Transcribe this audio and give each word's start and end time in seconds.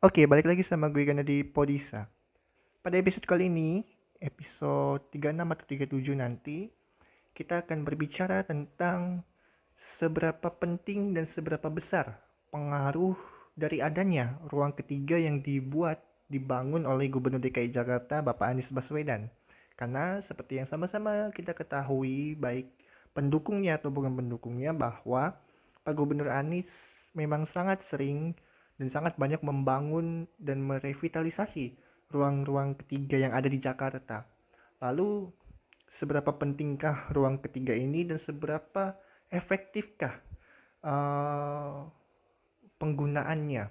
Oke, 0.00 0.24
balik 0.24 0.48
lagi 0.48 0.64
sama 0.64 0.88
gue 0.88 1.04
Gana 1.04 1.20
di 1.20 1.44
Podisa. 1.44 2.08
Pada 2.80 2.96
episode 2.96 3.28
kali 3.28 3.52
ini, 3.52 3.84
episode 4.16 5.04
36 5.12 5.44
atau 5.44 5.66
37 5.68 6.16
nanti, 6.16 6.72
kita 7.36 7.60
akan 7.60 7.84
berbicara 7.84 8.40
tentang 8.48 9.20
seberapa 9.76 10.56
penting 10.56 11.12
dan 11.12 11.28
seberapa 11.28 11.68
besar 11.68 12.16
pengaruh 12.48 13.12
dari 13.52 13.84
adanya 13.84 14.40
ruang 14.48 14.72
ketiga 14.72 15.20
yang 15.20 15.44
dibuat 15.44 16.00
dibangun 16.32 16.88
oleh 16.88 17.12
Gubernur 17.12 17.44
DKI 17.44 17.68
Jakarta 17.68 18.24
Bapak 18.24 18.56
Anies 18.56 18.72
Baswedan. 18.72 19.28
Karena 19.76 20.16
seperti 20.24 20.64
yang 20.64 20.68
sama-sama 20.68 21.28
kita 21.28 21.52
ketahui 21.52 22.40
baik 22.40 22.72
pendukungnya 23.12 23.76
atau 23.76 23.92
bukan 23.92 24.16
pendukungnya 24.16 24.72
bahwa 24.72 25.36
Pak 25.84 25.92
Gubernur 25.92 26.32
Anies 26.32 27.04
memang 27.12 27.44
sangat 27.44 27.84
sering 27.84 28.32
dan 28.80 28.88
sangat 28.88 29.20
banyak 29.20 29.44
membangun 29.44 30.24
dan 30.40 30.64
merevitalisasi 30.64 31.76
ruang-ruang 32.08 32.80
ketiga 32.80 33.20
yang 33.20 33.36
ada 33.36 33.44
di 33.52 33.60
Jakarta. 33.60 34.24
Lalu 34.80 35.28
seberapa 35.84 36.32
pentingkah 36.32 37.12
ruang 37.12 37.44
ketiga 37.44 37.76
ini 37.76 38.08
dan 38.08 38.16
seberapa 38.16 38.96
efektifkah 39.28 40.16
uh, 40.80 41.84
penggunaannya 42.80 43.68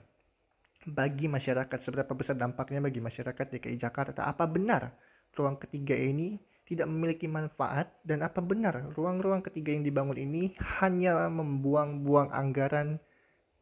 bagi 0.93 1.25
masyarakat? 1.25 1.79
Seberapa 1.81 2.13
besar 2.13 2.37
dampaknya 2.37 2.85
bagi 2.85 3.01
masyarakat 3.01 3.45
DKI 3.57 3.81
Jakarta? 3.81 4.29
Apa 4.29 4.45
benar 4.45 4.93
ruang 5.33 5.57
ketiga 5.57 5.97
ini 5.97 6.37
tidak 6.69 6.85
memiliki 6.85 7.25
manfaat? 7.25 7.97
Dan 8.05 8.21
apa 8.21 8.45
benar 8.45 8.93
ruang-ruang 8.93 9.41
ketiga 9.41 9.73
yang 9.73 9.81
dibangun 9.81 10.21
ini 10.21 10.53
hanya 10.79 11.25
membuang-buang 11.33 12.29
anggaran 12.29 13.01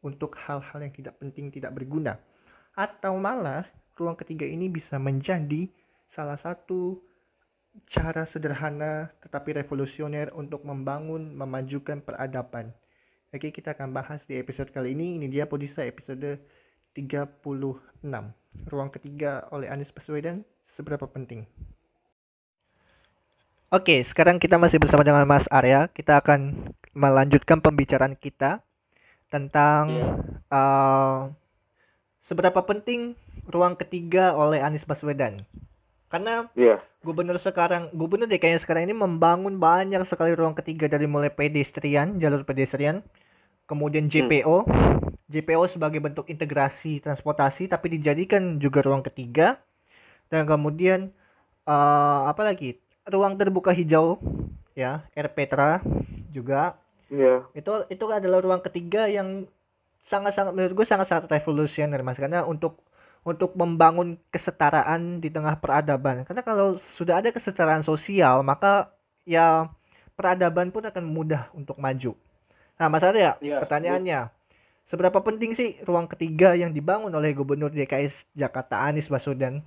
untuk 0.02 0.38
hal-hal 0.38 0.78
yang 0.82 0.94
tidak 0.94 1.18
penting, 1.18 1.50
tidak 1.50 1.74
berguna. 1.74 2.18
Atau 2.78 3.18
malah 3.18 3.66
ruang 3.98 4.14
ketiga 4.14 4.46
ini 4.46 4.70
bisa 4.70 4.96
menjadi 4.96 5.66
salah 6.06 6.38
satu 6.38 7.02
cara 7.86 8.24
sederhana 8.26 9.12
tetapi 9.22 9.58
revolusioner 9.58 10.34
untuk 10.34 10.62
membangun, 10.66 11.34
memajukan 11.34 12.02
peradaban. 12.02 12.74
Oke, 13.28 13.52
kita 13.52 13.76
akan 13.76 13.92
bahas 13.92 14.24
di 14.24 14.40
episode 14.40 14.72
kali 14.72 14.96
ini. 14.96 15.20
Ini 15.20 15.26
dia 15.28 15.44
Podisa 15.44 15.84
episode 15.84 16.40
36. 16.96 17.44
Ruang 18.72 18.90
ketiga 18.90 19.44
oleh 19.52 19.68
Anies 19.68 19.92
Baswedan 19.92 20.48
seberapa 20.64 21.04
penting? 21.04 21.44
Oke, 23.68 24.00
sekarang 24.00 24.40
kita 24.40 24.56
masih 24.56 24.80
bersama 24.80 25.04
dengan 25.04 25.28
Mas 25.28 25.44
Arya. 25.52 25.92
Kita 25.92 26.24
akan 26.24 26.72
melanjutkan 26.96 27.60
pembicaraan 27.60 28.16
kita 28.16 28.64
tentang 29.28 29.84
yeah. 29.92 30.12
Iya. 30.48 30.56
uh, 30.56 31.18
seberapa 32.20 32.60
penting 32.64 33.16
ruang 33.48 33.76
ketiga 33.76 34.36
oleh 34.36 34.60
Anies 34.60 34.84
Baswedan. 34.84 35.40
Karena 36.08 36.48
yeah. 36.56 36.80
gubernur 37.04 37.36
sekarang, 37.36 37.92
gubernur 37.92 38.28
DKI 38.28 38.56
sekarang 38.60 38.88
ini 38.88 38.96
membangun 38.96 39.60
banyak 39.60 40.00
sekali 40.08 40.32
ruang 40.32 40.56
ketiga 40.56 40.88
dari 40.88 41.04
mulai 41.04 41.28
pedestrian, 41.28 42.16
jalur 42.16 42.48
pedestrian, 42.48 43.04
kemudian 43.68 44.08
JPO, 44.08 44.64
hmm. 44.64 45.28
JPO 45.28 45.68
sebagai 45.68 46.00
bentuk 46.00 46.32
integrasi 46.32 47.04
transportasi, 47.04 47.68
tapi 47.68 48.00
dijadikan 48.00 48.56
juga 48.56 48.80
ruang 48.80 49.04
ketiga, 49.04 49.60
dan 50.32 50.48
kemudian 50.48 51.12
uh, 51.68 52.24
apa 52.28 52.40
lagi? 52.40 52.80
Ruang 53.08 53.36
terbuka 53.36 53.72
hijau, 53.72 54.20
ya, 54.72 55.04
RPTRA 55.12 55.84
juga 56.32 56.76
Iya. 57.08 57.48
Itu 57.56 57.88
itu 57.88 58.04
adalah 58.08 58.40
ruang 58.44 58.60
ketiga 58.60 59.08
yang 59.08 59.48
sangat-sangat 59.98 60.52
menurut 60.54 60.74
gue 60.78 60.86
sangat-sangat 60.86 61.26
revolusioner 61.26 62.00
mas 62.06 62.20
karena 62.20 62.46
untuk 62.46 62.78
untuk 63.26 63.52
membangun 63.58 64.16
kesetaraan 64.30 65.18
di 65.18 65.28
tengah 65.28 65.58
peradaban 65.58 66.22
karena 66.22 66.40
kalau 66.46 66.78
sudah 66.78 67.18
ada 67.20 67.34
kesetaraan 67.34 67.82
sosial 67.82 68.46
maka 68.46 68.94
ya 69.26 69.68
peradaban 70.14 70.70
pun 70.70 70.86
akan 70.86 71.04
mudah 71.04 71.50
untuk 71.52 71.76
maju. 71.76 72.14
Nah 72.78 72.86
mas 72.86 73.02
Arya 73.02 73.36
ya, 73.42 73.58
pertanyaannya 73.58 74.30
seberapa 74.88 75.18
penting 75.20 75.52
sih 75.52 75.76
ruang 75.84 76.06
ketiga 76.08 76.54
yang 76.54 76.72
dibangun 76.72 77.12
oleh 77.12 77.34
Gubernur 77.34 77.74
DKI 77.74 78.08
Jakarta 78.32 78.86
Anies 78.86 79.10
Baswedan? 79.10 79.60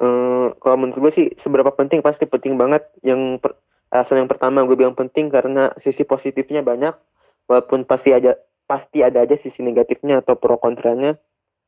Uh, 0.00 0.56
kalau 0.64 0.80
menurut 0.80 0.96
gue 0.96 1.12
sih 1.12 1.26
seberapa 1.36 1.68
penting 1.76 2.00
pasti 2.00 2.24
penting 2.24 2.56
banget 2.56 2.88
yang 3.04 3.36
per, 3.36 3.52
alasan 3.90 4.22
yang 4.22 4.30
pertama 4.30 4.62
gue 4.62 4.78
bilang 4.78 4.94
penting 4.94 5.26
karena 5.26 5.74
sisi 5.74 6.06
positifnya 6.06 6.62
banyak 6.62 6.94
walaupun 7.50 7.82
pasti 7.82 8.14
aja 8.14 8.38
pasti 8.70 9.02
ada 9.02 9.26
aja 9.26 9.34
sisi 9.34 9.66
negatifnya 9.66 10.22
atau 10.22 10.38
pro 10.38 10.54
kontranya. 10.62 11.18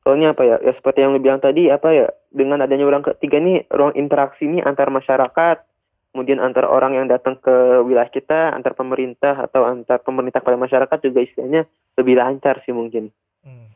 Soalnya 0.07 0.35
apa 0.35 0.43
ya? 0.47 0.57
Ya 0.63 0.71
seperti 0.71 1.03
yang 1.03 1.15
lu 1.15 1.23
bilang 1.23 1.43
tadi 1.43 1.67
apa 1.71 1.91
ya? 1.91 2.07
Dengan 2.31 2.63
adanya 2.63 2.87
ruang 2.87 3.03
ketiga 3.03 3.43
ini 3.43 3.67
ruang 3.71 3.95
interaksi 3.99 4.47
ini 4.47 4.63
antar 4.63 4.89
masyarakat 4.95 5.67
kemudian 6.13 6.45
antar 6.45 6.69
orang 6.69 6.93
yang 6.93 7.09
datang 7.09 7.41
ke 7.41 7.81
wilayah 7.89 8.13
kita 8.13 8.53
antar 8.53 8.77
pemerintah 8.77 9.33
atau 9.49 9.65
antar 9.65 10.05
pemerintah 10.05 10.45
kepada 10.45 10.61
masyarakat 10.61 10.99
juga 11.09 11.25
istilahnya 11.25 11.65
lebih 11.99 12.21
lancar 12.21 12.63
sih 12.63 12.71
mungkin. 12.71 13.11
Hmm. 13.43 13.75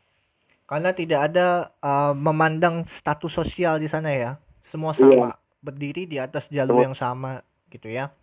karena 0.63 0.95
tidak 0.95 1.19
ada 1.27 1.75
uh, 1.83 2.15
memandang 2.15 2.87
status 2.87 3.33
sosial 3.33 3.81
di 3.81 3.89
sana 3.91 4.13
ya. 4.13 4.31
Semua 4.63 4.95
sama. 4.95 5.35
Yeah. 5.35 5.35
berdiri 5.57 6.05
di 6.05 6.21
atas 6.21 6.47
jalur 6.53 6.85
yang 6.85 6.95
sama 6.95 7.41
gitu 7.73 7.89
ya 7.89 8.13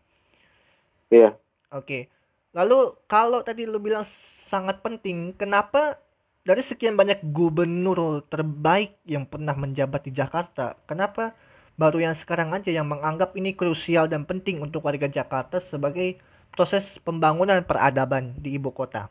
Iya. 1.10 1.36
Oke. 1.74 2.08
Lalu 2.54 2.94
kalau 3.10 3.42
tadi 3.42 3.66
lu 3.66 3.82
bilang 3.82 4.06
sangat 4.06 4.78
penting, 4.78 5.34
kenapa 5.34 5.98
dari 6.46 6.62
sekian 6.62 6.94
banyak 6.94 7.24
gubernur 7.34 8.22
terbaik 8.30 8.94
yang 9.08 9.26
pernah 9.26 9.56
menjabat 9.58 10.06
di 10.06 10.12
Jakarta, 10.14 10.78
kenapa 10.86 11.34
baru 11.74 12.06
yang 12.06 12.14
sekarang 12.14 12.54
aja 12.54 12.70
yang 12.70 12.86
menganggap 12.86 13.34
ini 13.34 13.56
krusial 13.58 14.06
dan 14.06 14.22
penting 14.22 14.62
untuk 14.62 14.86
warga 14.86 15.10
Jakarta 15.10 15.58
sebagai 15.58 16.22
proses 16.54 17.02
pembangunan 17.02 17.58
peradaban 17.66 18.38
di 18.38 18.54
ibu 18.54 18.70
kota? 18.70 19.10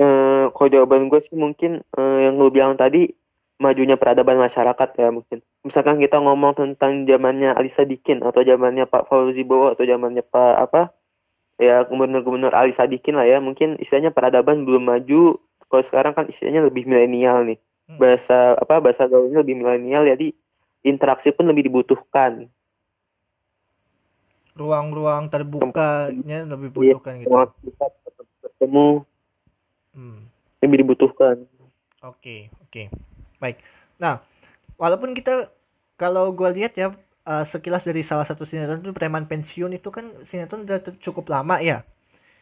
Eh, 0.00 0.44
kalau 0.48 0.68
jawaban 0.72 1.12
gue 1.12 1.20
sih 1.20 1.36
mungkin 1.36 1.84
eh, 1.84 2.18
yang 2.24 2.40
lu 2.40 2.48
bilang 2.48 2.72
tadi 2.80 3.12
majunya 3.60 4.00
peradaban 4.00 4.40
masyarakat 4.40 4.88
ya 4.96 5.12
mungkin. 5.12 5.44
Misalkan 5.62 6.02
kita 6.02 6.18
ngomong 6.18 6.58
tentang 6.58 7.06
zamannya 7.06 7.54
Ali 7.54 7.70
Sadikin 7.70 8.18
atau 8.26 8.42
zamannya 8.42 8.82
Pak 8.90 9.06
Fauzi 9.06 9.46
Bowo 9.46 9.70
atau 9.70 9.86
zamannya 9.86 10.26
Pak 10.26 10.54
apa 10.58 10.82
ya 11.62 11.86
gubernur-gubernur 11.86 12.50
Ali 12.50 12.74
Sadikin 12.74 13.14
lah 13.14 13.22
ya 13.22 13.38
mungkin 13.38 13.78
istilahnya 13.78 14.10
peradaban 14.10 14.66
belum 14.66 14.82
maju 14.82 15.38
kalau 15.70 15.84
sekarang 15.86 16.12
kan 16.18 16.26
istilahnya 16.26 16.66
lebih 16.66 16.90
milenial 16.90 17.46
nih 17.46 17.62
hmm. 17.86 17.98
bahasa 18.02 18.58
apa 18.58 18.82
bahasa 18.82 19.06
gaulnya 19.06 19.46
lebih 19.46 19.62
milenial 19.62 20.02
jadi 20.02 20.34
interaksi 20.82 21.30
pun 21.30 21.46
lebih 21.46 21.70
dibutuhkan 21.70 22.50
ruang-ruang 24.58 25.30
terbukanya 25.30 26.42
lebih 26.44 26.74
dibutuhkan 26.74 27.12
iya, 27.14 27.20
gitu 27.22 27.30
ruang 27.30 27.50
bertemu 28.42 28.88
hmm. 29.94 30.18
lebih 30.66 30.76
dibutuhkan 30.82 31.36
oke 32.02 32.18
okay, 32.18 32.50
oke 32.58 32.66
okay. 32.66 32.86
Baik. 33.42 33.58
Nah, 33.98 34.22
walaupun 34.82 35.14
kita 35.14 35.54
kalau 35.94 36.34
gue 36.34 36.50
lihat 36.58 36.74
ya 36.74 36.90
uh, 37.22 37.46
sekilas 37.46 37.86
dari 37.86 38.02
salah 38.02 38.26
satu 38.26 38.42
sinetron 38.42 38.82
itu 38.82 38.90
preman 38.90 39.30
pensiun 39.30 39.70
itu 39.78 39.94
kan 39.94 40.10
sinetron 40.26 40.66
udah 40.66 40.82
cukup 40.98 41.30
lama 41.30 41.62
ya. 41.62 41.86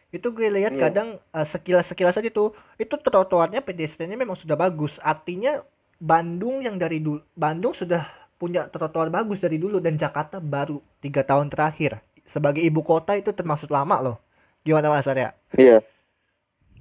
Itu 0.09 0.33
gue 0.33 0.49
lihat 0.49 0.73
yeah. 0.75 0.89
kadang 0.89 1.09
uh, 1.37 1.45
sekilas-sekilas 1.45 2.17
aja 2.17 2.31
tuh 2.33 2.57
itu 2.81 2.97
trotoarnya 2.97 3.61
pedestriannya 3.61 4.17
memang 4.17 4.41
sudah 4.41 4.57
bagus. 4.57 4.97
Artinya 5.05 5.61
Bandung 6.01 6.65
yang 6.65 6.81
dari 6.81 7.05
dulu 7.05 7.21
Bandung 7.37 7.77
sudah 7.77 8.09
punya 8.41 8.73
trotoar 8.73 9.13
bagus 9.13 9.45
dari 9.45 9.61
dulu 9.61 9.85
dan 9.85 10.01
Jakarta 10.01 10.41
baru 10.41 10.81
tiga 11.05 11.21
tahun 11.21 11.53
terakhir 11.53 12.01
sebagai 12.25 12.65
ibu 12.65 12.81
kota 12.81 13.13
itu 13.21 13.37
termasuk 13.37 13.69
lama 13.69 14.01
loh. 14.01 14.17
Gimana 14.65 14.89
Mas 14.89 15.05
Arya? 15.05 15.37
Iya. 15.53 15.85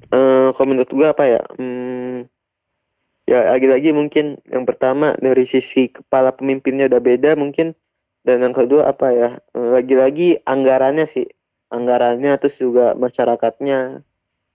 Uh, 0.08 0.56
kalau 0.56 0.72
menurut 0.72 0.88
gue 0.88 1.08
apa 1.10 1.24
ya? 1.28 1.42
Hmm, 1.60 2.32
ya 3.30 3.54
lagi-lagi 3.54 3.94
mungkin 3.94 4.42
yang 4.50 4.66
pertama 4.66 5.14
dari 5.22 5.46
sisi 5.46 5.94
kepala 5.94 6.34
pemimpinnya 6.34 6.90
udah 6.90 7.02
beda 7.02 7.38
mungkin. 7.38 7.78
Dan 8.26 8.42
yang 8.42 8.58
kedua 8.58 8.90
apa 8.90 9.14
ya 9.14 9.30
eh, 9.38 9.70
lagi-lagi 9.70 10.42
anggarannya 10.50 11.06
sih. 11.06 11.30
Anggarannya 11.70 12.34
terus 12.42 12.58
juga 12.58 12.98
masyarakatnya. 12.98 14.02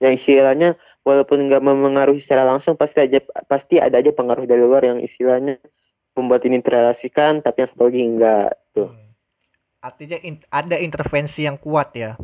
Yang 0.03 0.13
istilahnya 0.19 0.75
walaupun 1.07 1.47
nggak 1.47 1.63
mempengaruhi 1.63 2.19
secara 2.19 2.43
langsung 2.43 2.75
pasti 2.75 2.99
aja 2.99 3.23
pasti 3.47 3.79
ada 3.79 4.03
aja 4.03 4.11
pengaruh 4.11 4.43
dari 4.43 4.59
luar 4.59 4.83
yang 4.83 4.99
istilahnya 4.99 5.55
membuat 6.19 6.43
ini 6.43 6.59
terrealisasikan 6.59 7.39
tapi 7.39 7.63
yang 7.63 7.69
satu 7.71 7.87
lagi 7.87 8.01
enggak 8.03 8.49
tuh. 8.75 8.91
Hmm. 8.91 9.03
artinya 9.85 10.17
in, 10.25 10.41
ada 10.49 10.81
intervensi 10.81 11.45
yang 11.45 11.61
kuat 11.61 11.93
ya? 11.93 12.17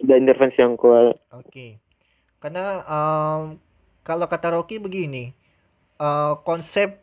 Ada 0.00 0.16
intervensi 0.16 0.64
yang 0.64 0.80
kuat. 0.80 1.14
Oke. 1.30 1.46
Okay. 1.46 1.70
karena 2.40 2.80
um, 2.88 3.60
kalau 4.00 4.24
kata 4.28 4.56
Rocky 4.56 4.80
begini 4.80 5.43
uh, 5.98 6.38
konsep 6.42 7.02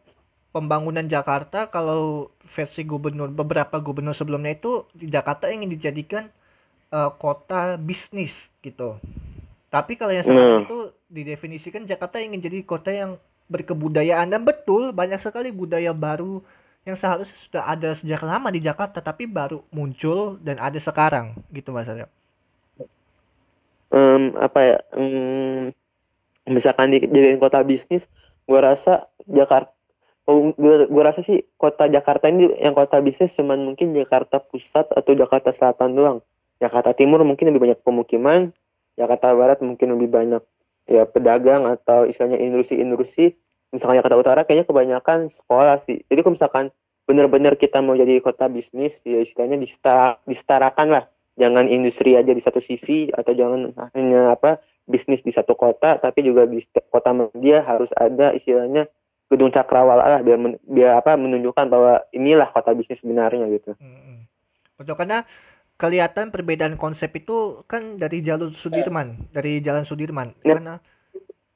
pembangunan 0.51 1.07
Jakarta 1.07 1.71
kalau 1.71 2.31
versi 2.51 2.83
gubernur 2.83 3.31
beberapa 3.31 3.79
gubernur 3.79 4.11
sebelumnya 4.11 4.55
itu 4.55 4.83
di 4.91 5.07
Jakarta 5.07 5.47
ingin 5.47 5.71
dijadikan 5.71 6.27
uh, 6.91 7.11
kota 7.15 7.79
bisnis 7.79 8.51
gitu. 8.59 8.99
Tapi 9.71 9.95
kalau 9.95 10.11
yang 10.11 10.27
sekarang 10.27 10.51
nah. 10.61 10.65
itu 10.67 10.79
didefinisikan 11.07 11.87
Jakarta 11.87 12.19
ingin 12.19 12.43
jadi 12.43 12.59
kota 12.67 12.91
yang 12.91 13.15
berkebudayaan 13.47 14.27
dan 14.31 14.43
betul 14.43 14.91
banyak 14.91 15.19
sekali 15.19 15.51
budaya 15.51 15.95
baru 15.95 16.43
yang 16.83 16.97
seharusnya 16.97 17.37
sudah 17.37 17.63
ada 17.67 17.89
sejak 17.95 18.19
lama 18.23 18.51
di 18.51 18.59
Jakarta 18.59 18.99
tapi 18.99 19.29
baru 19.29 19.63
muncul 19.69 20.35
dan 20.43 20.59
ada 20.59 20.79
sekarang 20.79 21.37
gitu 21.55 21.71
Mas 21.71 21.87
Aryo. 21.87 22.07
Em, 23.91 24.31
apa 24.39 24.59
ya? 24.63 24.77
em, 24.95 25.75
misalkan 26.47 26.95
dijadiin 26.95 27.37
kota 27.43 27.59
bisnis, 27.61 28.07
gua 28.51 28.75
rasa 28.75 29.07
Jakarta 29.23 29.71
oh, 30.27 30.51
gua, 30.59 30.91
gua 30.91 31.03
rasa 31.07 31.23
sih 31.23 31.47
kota 31.55 31.87
Jakarta 31.87 32.27
ini 32.27 32.51
yang 32.59 32.75
kota 32.75 32.99
bisnis 32.99 33.31
cuman 33.39 33.63
mungkin 33.63 33.95
Jakarta 33.95 34.43
Pusat 34.43 34.91
atau 34.91 35.15
Jakarta 35.15 35.55
Selatan 35.55 35.95
doang. 35.95 36.19
Jakarta 36.59 36.91
Timur 36.91 37.23
mungkin 37.23 37.49
lebih 37.49 37.63
banyak 37.63 37.79
pemukiman, 37.81 38.53
Jakarta 38.99 39.33
Barat 39.33 39.63
mungkin 39.65 39.97
lebih 39.97 40.13
banyak 40.13 40.43
ya 40.85 41.07
pedagang 41.07 41.65
atau 41.65 42.05
istilahnya 42.05 42.37
industri-industri. 42.37 43.39
Misalkan 43.71 44.03
Jakarta 44.03 44.19
Utara 44.19 44.41
kayaknya 44.43 44.67
kebanyakan 44.67 45.31
sekolah 45.31 45.79
sih. 45.79 46.03
Jadi 46.11 46.19
kalau 46.21 46.35
misalkan 46.35 46.65
benar-benar 47.07 47.55
kita 47.55 47.79
mau 47.79 47.95
jadi 47.95 48.19
kota 48.19 48.51
bisnis, 48.51 49.01
ya 49.07 49.23
istilahnya 49.23 49.57
disetara, 49.57 50.19
disetarakan 50.27 50.87
lah. 50.91 51.03
Jangan 51.39 51.65
industri 51.71 52.19
aja 52.19 52.35
di 52.35 52.43
satu 52.43 52.59
sisi 52.59 53.07
atau 53.09 53.31
jangan 53.31 53.71
hanya 53.95 54.35
apa 54.35 54.59
bisnis 54.85 55.21
di 55.21 55.31
satu 55.31 55.53
kota, 55.53 55.97
tapi 55.97 56.25
juga 56.25 56.45
di 56.45 56.59
kota 56.89 57.13
dia 57.37 57.61
harus 57.61 57.93
ada 57.93 58.33
istilahnya 58.33 58.89
gedung 59.31 59.47
cakrawala 59.47 60.03
lah 60.03 60.19
biar 60.19 60.35
men- 60.35 60.59
biar 60.67 60.99
apa 60.99 61.15
menunjukkan 61.15 61.71
bahwa 61.71 62.03
inilah 62.11 62.49
kota 62.51 62.75
bisnis 62.75 62.99
sebenarnya 62.99 63.47
gitu. 63.47 63.71
Mm-mm. 63.79 64.27
Betul 64.75 64.99
karena 64.99 65.23
kelihatan 65.79 66.29
perbedaan 66.29 66.75
konsep 66.75 67.09
itu 67.15 67.63
kan 67.65 67.97
dari 67.97 68.21
jalur 68.21 68.53
Sudirman, 68.53 69.17
dari 69.33 69.63
Jalan 69.63 69.81
Sudirman. 69.81 70.35
Ya. 70.43 70.57
Karena 70.57 70.75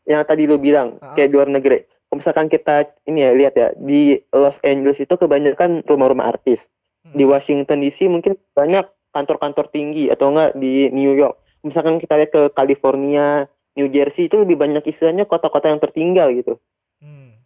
Yang 0.05 0.23
tadi 0.29 0.43
lu 0.45 0.61
bilang 0.61 1.01
Ah. 1.01 1.17
kayak 1.17 1.29
di 1.29 1.35
luar 1.35 1.49
negeri. 1.49 1.81
Kalau 1.81 2.21
misalkan 2.21 2.45
kita 2.45 2.85
ini 3.09 3.25
ya 3.25 3.31
lihat 3.33 3.53
ya 3.57 3.73
di 3.73 4.21
Los 4.29 4.61
Angeles 4.61 5.01
itu 5.01 5.09
kebanyakan 5.09 5.81
rumah-rumah 5.81 6.29
artis. 6.29 6.69
mm, 7.01 7.17
Di 7.17 7.25
Washington 7.25 7.81
DC 7.81 8.05
mungkin 8.05 8.37
banyak 8.53 8.85
kantor-kantor 9.09 9.65
tinggi 9.73 10.13
atau 10.13 10.29
enggak 10.29 10.53
di 10.53 10.93
New 10.93 11.09
York. 11.09 11.41
Misalkan 11.65 11.97
kita 11.97 12.13
lihat 12.13 12.29
ke 12.29 12.41
California, 12.53 13.49
New 13.73 13.89
Jersey 13.89 14.29
itu 14.29 14.37
lebih 14.37 14.55
banyak 14.55 14.85
istilahnya 14.85 15.25
kota-kota 15.25 15.67
yang 15.73 15.81
tertinggal 15.81 16.29
gitu. 16.31 16.61
mm, 17.01 17.41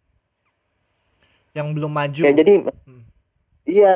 yang 1.56 1.72
belum 1.74 1.90
maju. 1.90 2.22
Kayak 2.22 2.38
jadi 2.44 2.54
Mm. 2.86 3.02
iya 3.66 3.92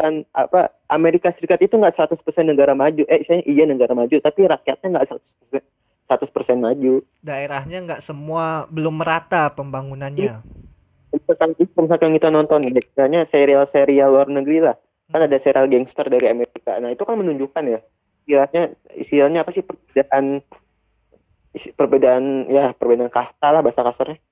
kan 0.00 0.24
apa 0.32 0.72
Amerika 0.88 1.28
Serikat 1.28 1.60
itu 1.60 1.76
nggak 1.76 1.92
100% 1.92 2.48
negara 2.48 2.72
maju. 2.72 3.04
Eh 3.06 3.20
istilahnya 3.20 3.46
iya 3.46 3.64
negara 3.68 3.92
maju, 3.92 4.16
tapi 4.18 4.48
rakyatnya 4.48 4.98
nggak 4.98 5.06
100% 5.12 5.62
100% 6.08 6.58
maju. 6.58 7.06
daerahnya 7.22 7.78
nggak 7.86 8.00
semua 8.02 8.66
belum 8.66 8.98
merata 8.98 9.46
pembangunannya. 9.54 10.42
Misalkan, 11.10 11.50
misalkan 11.58 12.10
kita 12.14 12.30
nonton 12.30 12.70
misalnya 12.70 13.26
serial-serial 13.26 14.14
luar 14.14 14.26
negeri 14.30 14.62
lah, 14.62 14.74
kan 15.10 15.26
ada 15.26 15.36
serial 15.38 15.66
gangster 15.70 16.06
dari 16.06 16.26
Amerika. 16.30 16.78
Nah 16.78 16.90
itu 16.90 17.02
kan 17.02 17.18
menunjukkan 17.18 17.64
ya, 17.66 17.80
istilahnya 18.30 18.62
istilahnya 18.94 19.42
apa 19.42 19.50
sih 19.50 19.66
perbedaan 19.66 20.38
perbedaan 21.74 22.46
ya 22.46 22.70
perbedaan 22.70 23.10
kasta 23.10 23.50
lah 23.50 23.58
bahasa 23.58 23.82
kasarnya. 23.82 24.22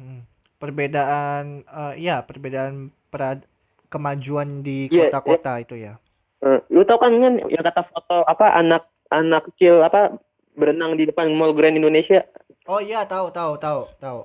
Hmm. 0.00 0.24
Perbedaan, 0.56 1.68
eh, 1.68 1.94
ya 2.00 2.24
perbedaan 2.24 2.88
pra- 3.12 3.44
kemajuan 3.92 4.64
di 4.64 4.88
Iya, 4.88 5.12
kota-kota 5.12 5.60
itu 5.60 5.76
ya. 5.76 6.00
Eh, 6.40 6.58
lu 6.72 6.80
tau 6.88 6.96
kan 6.96 7.12
kan 7.20 7.36
yang 7.44 7.60
kata 7.64 7.84
foto 7.84 8.24
apa 8.24 8.56
anak 8.56 8.88
anak 9.12 9.52
kecil 9.52 9.84
apa 9.84 10.16
berenang 10.56 10.96
di 10.96 11.04
depan 11.04 11.28
Mall 11.36 11.52
Grand 11.52 11.76
Indonesia. 11.76 12.24
Oh 12.64 12.80
iya 12.80 13.04
tahu 13.04 13.28
tahu 13.30 13.60
tahu 13.60 13.84
tahu. 14.00 14.20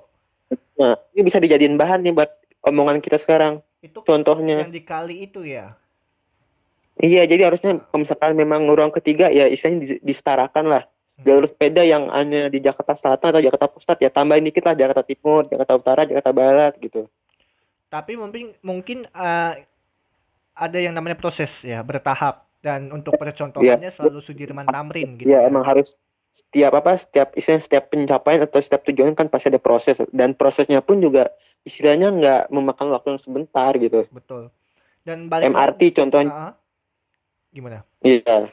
Nah 0.80 0.96
ini 1.12 1.22
bisa 1.28 1.38
dijadiin 1.44 1.76
bahan 1.76 2.00
nih 2.02 2.16
buat 2.16 2.32
omongan 2.64 3.04
kita 3.04 3.20
sekarang. 3.20 3.60
Itu 3.84 4.02
Contohnya. 4.08 4.64
yang 4.64 4.72
di 4.72 4.82
kali 4.88 5.28
itu 5.28 5.44
ya. 5.44 5.76
Iya, 7.00 7.24
jadi 7.24 7.48
harusnya 7.48 7.80
kalau 7.80 8.04
misalkan 8.04 8.36
memang 8.36 8.68
ruang 8.68 8.92
ketiga 8.92 9.32
ya 9.32 9.48
istilahnya 9.48 9.80
dis- 9.88 10.04
disetarakan 10.04 10.66
lah. 10.68 10.84
Hmm. 11.16 11.24
Jalur 11.24 11.46
sepeda 11.48 11.86
yang 11.86 12.12
hanya 12.12 12.52
di 12.52 12.60
Jakarta 12.60 12.98
Selatan 12.98 13.32
atau 13.32 13.42
Jakarta 13.42 13.68
Pusat 13.72 13.98
ya 14.04 14.10
tambahin 14.12 14.44
dikit 14.44 14.68
lah 14.68 14.76
Jakarta 14.76 15.04
Timur, 15.06 15.48
Jakarta 15.48 15.74
Utara, 15.80 16.02
Jakarta 16.04 16.32
Barat 16.36 16.74
gitu. 16.82 17.08
Tapi 17.88 18.20
mungkin 18.20 18.56
mungkin 18.64 19.08
eh, 19.08 19.54
ada 20.56 20.78
yang 20.80 20.94
namanya 20.94 21.16
proses 21.16 21.64
ya 21.64 21.80
bertahap 21.82 22.48
dan 22.62 22.92
untuk 22.94 23.18
percontohannya 23.18 23.90
selalu 23.90 24.20
Sudirman 24.22 24.68
Tamrin 24.70 25.18
gitu. 25.18 25.28
Ya 25.28 25.44
ya. 25.44 25.50
emang 25.50 25.66
harus 25.66 25.98
setiap 26.32 26.72
apa 26.80 26.96
setiap 26.96 27.36
istilahnya 27.36 27.64
setiap 27.68 27.84
pencapaian 27.92 28.40
atau 28.48 28.64
setiap 28.64 28.88
tujuan 28.88 29.12
kan 29.18 29.28
pasti 29.28 29.52
ada 29.52 29.60
proses 29.60 30.00
dan 30.16 30.32
prosesnya 30.32 30.80
pun 30.80 31.04
juga 31.04 31.28
istilahnya 31.68 32.08
nggak 32.14 32.42
memakan 32.54 32.88
waktu 32.96 33.18
yang 33.18 33.22
sebentar 33.22 33.72
gitu. 33.76 34.08
Betul. 34.14 34.54
Dan 35.02 35.28
balik 35.28 35.50
MRT 35.50 35.98
contohnya 35.98 36.32
Ah, 36.32 36.42
ah. 36.50 36.52
Gimana? 37.52 37.84
iya. 38.04 38.52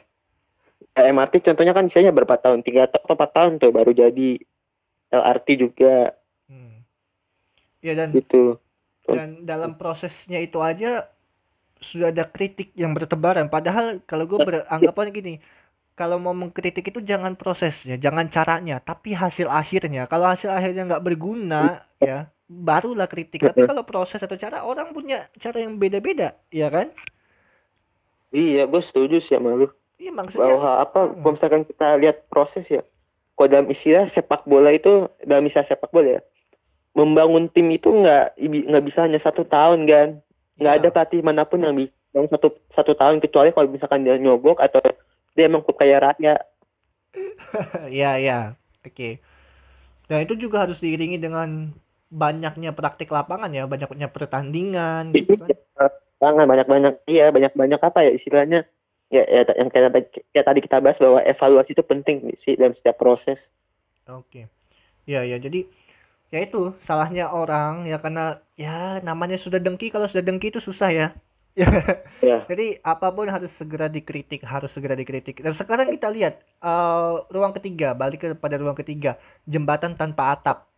Ya, 0.97 1.01
MRT 1.15 1.45
contohnya 1.45 1.71
kan 1.71 1.87
istilahnya 1.87 2.11
berapa 2.11 2.35
tahun? 2.35 2.59
Tiga 2.65 2.87
atau 2.89 2.99
empat 3.07 3.31
tahun 3.31 3.53
tuh 3.61 3.71
baru 3.71 3.91
jadi 3.95 4.29
LRT 5.09 5.47
juga 5.59 6.13
Hmm. 6.49 6.81
Ya 7.85 7.93
dan 7.93 8.09
gitu. 8.09 8.57
dan 9.05 9.45
dalam 9.45 9.77
prosesnya 9.77 10.41
itu 10.41 10.57
aja 10.65 11.05
sudah 11.77 12.11
ada 12.11 12.25
kritik 12.27 12.73
yang 12.75 12.91
bertebaran 12.91 13.47
padahal 13.47 14.01
kalau 14.03 14.25
gue 14.27 14.41
beranggapan 14.41 15.13
gini 15.15 15.33
kalau 15.95 16.19
mau 16.19 16.35
mengkritik 16.35 16.91
itu 16.91 16.99
jangan 16.99 17.39
prosesnya 17.39 17.95
jangan 17.95 18.27
caranya 18.27 18.83
tapi 18.83 19.15
hasil 19.15 19.47
akhirnya 19.47 20.09
kalau 20.11 20.27
hasil 20.27 20.51
akhirnya 20.51 20.89
nggak 20.89 21.05
berguna 21.05 21.85
ya 22.03 22.27
barulah 22.49 23.07
kritik 23.07 23.45
tapi 23.45 23.63
kalau 23.63 23.85
proses 23.87 24.19
atau 24.19 24.35
cara 24.35 24.65
orang 24.65 24.91
punya 24.91 25.29
cara 25.39 25.63
yang 25.63 25.79
beda-beda 25.79 26.35
ya 26.51 26.67
kan 26.67 26.91
Iya, 28.31 28.69
gue 28.71 28.81
setuju 28.81 29.15
sih 29.21 29.33
sama 29.37 29.51
lu. 29.57 29.67
iya 29.99 30.11
maksudnya 30.15 30.55
bahwa 30.55 30.69
apa 30.83 30.99
Hmm. 31.01 31.19
kalau 31.21 31.33
misalkan 31.35 31.63
kita 31.67 31.85
lihat 32.01 32.17
proses 32.31 32.65
ya 32.71 32.81
kalau 33.35 33.49
dalam 33.53 33.67
istilah 33.67 34.05
sepak 34.07 34.41
bola 34.47 34.69
itu 34.71 34.89
dalam 35.23 35.43
istilah 35.47 35.67
sepak 35.67 35.91
bola 35.91 36.19
ya 36.19 36.21
membangun 36.95 37.45
tim 37.53 37.67
itu 37.71 37.89
nggak 37.91 38.23
nggak 38.69 38.83
bisa 38.87 38.99
hanya 39.07 39.19
satu 39.21 39.43
tahun 39.47 39.79
kan 39.91 40.07
nggak 40.59 40.73
Iya. 40.73 40.79
ada 40.79 40.89
pelatih 40.95 41.21
mana 41.23 41.43
pun 41.49 41.59
yang 41.65 41.75
bisa 41.75 41.93
dalam 42.15 42.27
satu 42.27 42.47
satu 42.71 42.93
tahun 42.95 43.17
kecuali 43.23 43.49
kalau 43.55 43.69
misalkan 43.69 44.01
dia 44.05 44.15
nyogok 44.19 44.59
atau 44.65 44.79
dia 45.35 45.45
emang 45.49 45.61
klub 45.65 45.77
kaya 45.79 45.97
raya 46.01 46.35
ya 47.99 48.09
ya 48.21 48.33
oke 48.85 49.03
dan 50.09 50.19
itu 50.25 50.33
juga 50.43 50.57
harus 50.65 50.77
diiringi 50.83 51.17
dengan 51.21 51.49
banyaknya 52.09 52.69
praktik 52.77 53.09
lapangan 53.13 53.51
ya 53.53 53.63
banyaknya 53.69 54.07
pertandingan 54.15 55.03
gitu 55.17 55.33
kan 55.37 55.53
banget 56.19 56.45
banyak 56.51 56.67
banyak 56.73 56.93
iya 57.07 57.23
banyak 57.35 57.53
banyak 57.61 57.81
apa 57.81 57.99
ya 58.07 58.11
istilahnya 58.17 58.59
ya, 59.15 59.23
ya 59.25 59.41
yang 59.59 59.69
kayak, 59.73 59.91
tadi- 59.95 60.23
kayak 60.33 60.45
tadi 60.49 60.59
kita 60.65 60.77
bahas 60.83 60.99
bahwa 61.03 61.19
evaluasi 61.23 61.71
itu 61.75 61.83
penting 61.91 62.17
sih 62.35 62.53
dalam 62.59 62.73
setiap 62.75 62.99
proses 63.01 63.51
Oke. 64.09 64.49
Ya 65.05 65.21
ya 65.25 65.37
jadi 65.37 65.65
ya 66.29 66.39
itu 66.45 66.73
salahnya 66.81 67.29
orang 67.33 67.89
ya 67.89 67.97
karena 68.01 68.41
ya 68.57 69.01
namanya 69.01 69.37
sudah 69.37 69.57
dengki 69.61 69.89
kalau 69.93 70.05
sudah 70.09 70.25
dengki 70.25 70.49
itu 70.53 70.61
susah 70.61 70.89
ya. 70.93 71.07
Ya. 72.19 72.43
Jadi 72.51 72.79
apa 72.83 73.09
pun 73.15 73.27
harus 73.31 73.51
segera 73.51 73.87
dikritik, 73.87 74.43
harus 74.43 74.71
segera 74.75 74.95
dikritik. 74.95 75.39
Dan 75.43 75.55
sekarang 75.55 75.87
kita 75.91 76.07
lihat 76.11 76.39
eh, 76.61 77.13
ruang 77.31 77.55
ketiga, 77.57 77.95
balik 77.97 78.27
kepada 78.35 78.55
ruang 78.59 78.77
ketiga, 78.77 79.19
jembatan 79.47 79.95
tanpa 79.95 80.35
atap. 80.35 80.68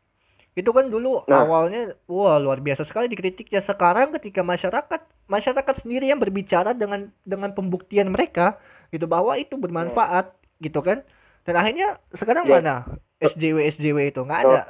Itu 0.51 0.75
kan 0.75 0.91
dulu 0.91 1.23
Nah. 1.25 1.47
awalnya 1.47 1.95
wah 2.05 2.35
luar 2.35 2.59
biasa 2.59 2.83
sekali 2.83 3.07
dikritik 3.07 3.47
ya. 3.47 3.63
Sekarang 3.63 4.11
ketika 4.19 4.43
masyarakat 4.43 5.01
masyarakat 5.25 5.75
sendiri 5.79 6.11
yang 6.11 6.19
berbicara 6.19 6.75
dengan 6.75 7.07
dengan 7.23 7.55
pembuktian 7.55 8.11
mereka 8.11 8.59
gitu 8.91 9.07
bahwa 9.07 9.39
itu 9.39 9.55
bermanfaat 9.55 10.35
gitu 10.59 10.83
kan. 10.83 11.03
Dan 11.47 11.55
akhirnya 11.55 11.97
sekarang 12.11 12.45
Ya. 12.45 12.59
mana 12.59 12.75
SJW 13.23 13.57
SJW 13.71 14.11
itu 14.11 14.21
nggak 14.21 14.41
ada. 14.45 14.61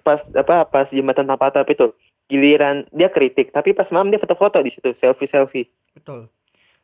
pas 0.00 0.20
apa 0.32 0.64
pas 0.64 0.88
jembatan 0.88 1.28
tanpa 1.28 1.52
atap 1.52 1.68
itu 1.68 1.92
giliran 2.24 2.88
dia 2.88 3.12
kritik 3.12 3.52
tapi 3.52 3.76
pas 3.76 3.84
malam 3.92 4.08
dia 4.08 4.16
foto-foto 4.16 4.56
di 4.64 4.72
situ 4.72 4.96
selfie 4.96 5.28
selfie 5.28 5.68
Betul. 5.92 6.32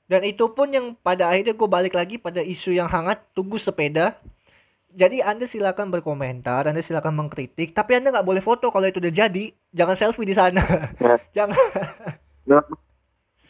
Dan 0.07 0.23
itu 0.23 0.47
pun 0.55 0.71
yang 0.71 0.95
pada 0.95 1.31
akhirnya 1.33 1.57
gue 1.57 1.67
balik 1.67 1.95
lagi 1.95 2.15
pada 2.15 2.39
isu 2.39 2.71
yang 2.71 2.87
hangat, 2.87 3.23
tunggu 3.35 3.59
sepeda. 3.59 4.15
Jadi 4.97 5.21
Anda 5.21 5.45
silakan 5.45 5.93
berkomentar, 5.93 6.65
Anda 6.65 6.81
silakan 6.81 7.21
mengkritik, 7.21 7.77
tapi 7.77 8.01
Anda 8.01 8.17
nggak 8.17 8.25
boleh 8.25 8.41
foto 8.41 8.73
kalau 8.73 8.89
itu 8.89 8.97
udah 8.97 9.13
jadi. 9.13 9.53
Jangan 9.77 9.93
selfie 9.93 10.25
di 10.25 10.33
sana. 10.33 10.65
Nah. 10.97 11.21
jangan, 11.37 11.61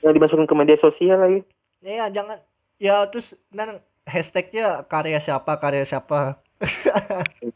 yang 0.02 0.12
dimasukin 0.14 0.46
ke 0.46 0.54
media 0.58 0.74
sosial 0.74 1.22
lagi 1.22 1.46
ya 1.86 2.10
jangan. 2.10 2.42
Ya 2.76 3.06
terus 3.08 3.38
nan 3.54 3.80
hashtagnya 4.04 4.84
karya 4.90 5.22
siapa, 5.22 5.56
karya 5.62 5.86
siapa. 5.86 6.38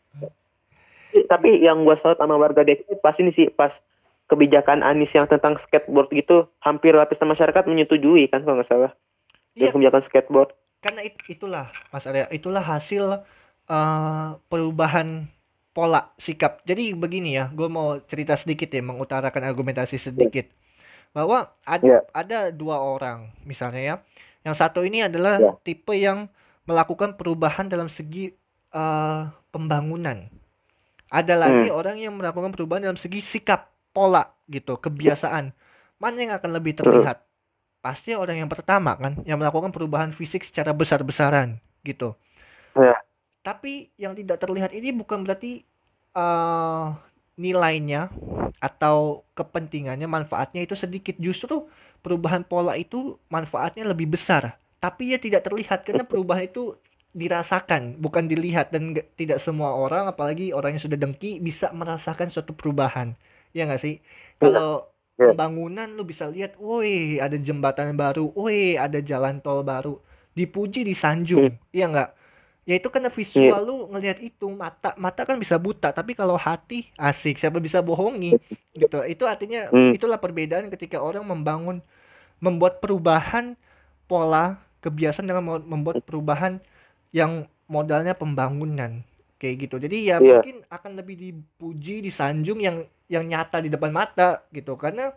Eh, 1.11 1.27
tapi 1.27 1.59
yang 1.59 1.83
gua 1.83 1.99
salut 1.99 2.23
sama 2.23 2.39
warga 2.39 2.63
Depok 2.63 3.03
pas 3.03 3.19
ini 3.19 3.35
sih 3.35 3.51
pas 3.51 3.83
kebijakan 4.31 4.79
Anies 4.87 5.11
yang 5.11 5.27
tentang 5.27 5.59
skateboard 5.59 6.07
gitu 6.15 6.47
hampir 6.63 6.95
lapisan 6.95 7.27
masyarakat 7.27 7.67
menyetujui 7.67 8.31
kan 8.31 8.47
kalau 8.47 8.63
nggak 8.63 8.71
salah 8.71 8.95
Iya, 9.59 9.75
kebijakan 9.75 10.07
skateboard 10.07 10.55
karena 10.79 11.03
it- 11.03 11.19
itulah 11.27 11.67
Mas 11.91 12.07
Arya, 12.07 12.31
itulah 12.31 12.63
hasil 12.63 13.27
uh, 13.71 14.37
perubahan 14.51 15.31
pola 15.71 16.11
sikap. 16.19 16.67
Jadi 16.67 16.93
begini 16.93 17.39
ya, 17.39 17.47
gue 17.55 17.71
mau 17.71 18.03
cerita 18.05 18.35
sedikit 18.35 18.67
ya, 18.67 18.83
mengutarakan 18.83 19.47
argumentasi 19.47 19.97
sedikit. 19.97 20.51
Bahwa 21.15 21.55
ada, 21.63 21.83
Yeah. 21.83 22.03
ada 22.11 22.39
dua 22.51 22.83
orang, 22.83 23.31
misalnya 23.47 23.83
ya. 23.83 23.95
Yang 24.43 24.57
satu 24.59 24.83
ini 24.83 25.07
adalah 25.07 25.39
Yeah. 25.39 25.55
tipe 25.63 25.95
yang 25.95 26.27
melakukan 26.67 27.15
perubahan 27.15 27.71
dalam 27.71 27.87
segi 27.87 28.35
uh, 28.75 29.31
pembangunan. 29.55 30.27
Ada 31.11 31.35
lagi 31.35 31.75
orang 31.75 31.99
yang 31.99 32.15
melakukan 32.15 32.55
perubahan 32.55 32.87
dalam 32.87 32.95
segi 32.95 33.19
sikap, 33.19 33.67
pola 33.91 34.31
gitu, 34.47 34.79
kebiasaan. 34.79 35.51
Mana 35.99 36.17
yang 36.23 36.33
akan 36.39 36.51
lebih 36.55 36.79
terlihat? 36.79 37.27
Pasti 37.83 38.15
orang 38.15 38.39
yang 38.39 38.47
pertama 38.47 38.95
kan, 38.95 39.19
yang 39.27 39.43
melakukan 39.43 39.75
perubahan 39.75 40.15
fisik 40.15 40.47
secara 40.47 40.71
besar-besaran 40.71 41.59
gitu. 41.83 42.15
Ya. 42.79 42.95
Tapi 43.41 43.89
yang 43.97 44.13
tidak 44.13 44.37
terlihat 44.45 44.71
ini 44.77 44.93
bukan 44.93 45.25
berarti 45.25 45.65
uh, 46.17 46.93
nilainya 47.41 48.13
atau 48.61 49.25
kepentingannya, 49.33 50.05
manfaatnya 50.05 50.61
itu 50.67 50.77
sedikit. 50.77 51.17
Justru 51.17 51.65
perubahan 52.05 52.45
pola 52.45 52.77
itu 52.77 53.17
manfaatnya 53.33 53.89
lebih 53.89 54.13
besar. 54.13 54.61
Tapi 54.81 55.17
ya 55.17 55.19
tidak 55.21 55.49
terlihat 55.49 55.85
karena 55.89 56.05
perubahan 56.05 56.45
itu 56.49 56.77
dirasakan, 57.17 57.99
bukan 57.99 58.29
dilihat 58.31 58.71
dan 58.71 58.95
nggak- 58.95 59.09
tidak 59.19 59.39
semua 59.43 59.75
orang, 59.75 60.07
apalagi 60.07 60.53
orang 60.55 60.77
yang 60.79 60.85
sudah 60.87 60.99
dengki 61.01 61.41
bisa 61.43 61.73
merasakan 61.75 62.29
suatu 62.31 62.53
perubahan. 62.55 63.17
Ya 63.57 63.67
nggak 63.67 63.83
sih? 63.83 63.95
Kalau 64.39 64.87
Iya. 65.19 65.33
pembangunan 65.35 65.89
lu 65.97 66.03
bisa 66.07 66.29
lihat, 66.31 66.55
woi 66.61 67.19
ada 67.21 67.35
jembatan 67.41 67.97
baru, 67.99 68.31
woi 68.37 68.77
ada 68.79 68.99
jalan 69.03 69.43
tol 69.43 69.61
baru, 69.67 69.99
dipuji 70.39 70.87
disanjung, 70.87 71.59
iya 71.75 71.87
nggak? 71.91 72.11
Ya 72.71 72.75
itu 72.79 72.89
karena 72.95 73.11
visual 73.11 73.61
lu 73.69 73.75
ngelihat 73.93 74.19
itu 74.23 74.47
mata 74.63 74.91
mata 75.05 75.23
kan 75.29 75.37
bisa 75.45 75.57
buta, 75.67 75.89
tapi 75.99 76.13
kalau 76.21 76.37
hati 76.47 76.79
asik, 77.09 77.35
siapa 77.43 77.59
bisa 77.67 77.79
bohongi 77.89 78.39
gitu. 78.79 78.97
Itu 79.13 79.25
artinya 79.33 79.61
Hmm. 79.73 79.95
itulah 79.97 80.19
perbedaan 80.25 80.67
ketika 80.75 80.99
orang 81.09 81.25
membangun 81.27 81.77
membuat 82.45 82.75
perubahan 82.85 83.47
pola 84.11 84.59
kebiasaan 84.85 85.27
dengan 85.31 85.45
membuat 85.73 85.99
perubahan 86.09 86.61
yang 87.15 87.47
modalnya 87.71 88.15
pembangunan 88.17 89.03
kayak 89.41 89.57
gitu. 89.69 89.77
Jadi 89.85 90.11
ya 90.11 90.19
Iya. 90.19 90.31
mungkin 90.31 90.63
akan 90.71 90.93
lebih 91.01 91.17
dipuji, 91.21 92.03
disanjung 92.07 92.61
yang 92.63 92.77
yang 93.11 93.25
nyata 93.27 93.59
di 93.65 93.71
depan 93.75 93.93
mata 93.95 94.45
gitu. 94.55 94.75
Karena 94.79 95.11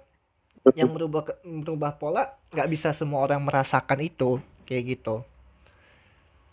yang 0.73 0.89
merubah 0.93 1.23
merubah 1.45 1.93
pola 2.01 2.23
nggak 2.53 2.69
bisa 2.73 2.89
semua 2.97 3.21
orang 3.25 3.41
merasakan 3.45 3.99
itu 4.05 4.41
kayak 4.67 4.83
gitu. 4.99 5.15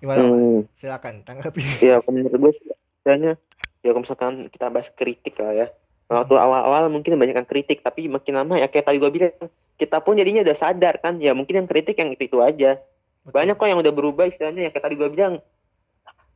Gimana? 0.00 0.20
Hmm. 0.24 0.58
Silakan 0.80 1.22
tanggapi. 1.22 1.60
Ya, 1.84 2.00
menurut 2.08 2.32
gue 2.32 2.52
sih 2.56 2.66
kayaknya 3.04 3.36
ya 3.80 3.92
kalau 3.92 4.02
misalkan 4.04 4.34
kita 4.48 4.66
bahas 4.72 4.88
kritik 4.92 5.36
lah 5.40 5.52
ya. 5.52 5.66
Waktu 6.10 6.34
awal-awal 6.34 6.90
mungkin 6.90 7.14
banyak 7.14 7.38
yang 7.38 7.46
kritik, 7.46 7.86
tapi 7.86 8.10
makin 8.10 8.34
lama 8.34 8.58
ya 8.58 8.66
kayak 8.66 8.90
tadi 8.90 8.98
gue 8.98 9.10
bilang, 9.14 9.30
kita 9.78 10.02
pun 10.02 10.18
jadinya 10.18 10.42
udah 10.42 10.56
sadar 10.58 10.98
kan, 10.98 11.22
ya 11.22 11.30
mungkin 11.38 11.62
yang 11.62 11.68
kritik 11.70 11.94
yang 12.02 12.10
itu, 12.10 12.26
itu 12.26 12.42
aja. 12.42 12.82
Banyak 13.22 13.54
kok 13.54 13.68
yang 13.70 13.78
udah 13.78 13.94
berubah 13.94 14.26
istilahnya 14.26 14.66
ya 14.66 14.70
kayak 14.74 14.84
tadi 14.90 14.96
gue 14.98 15.10
bilang. 15.12 15.38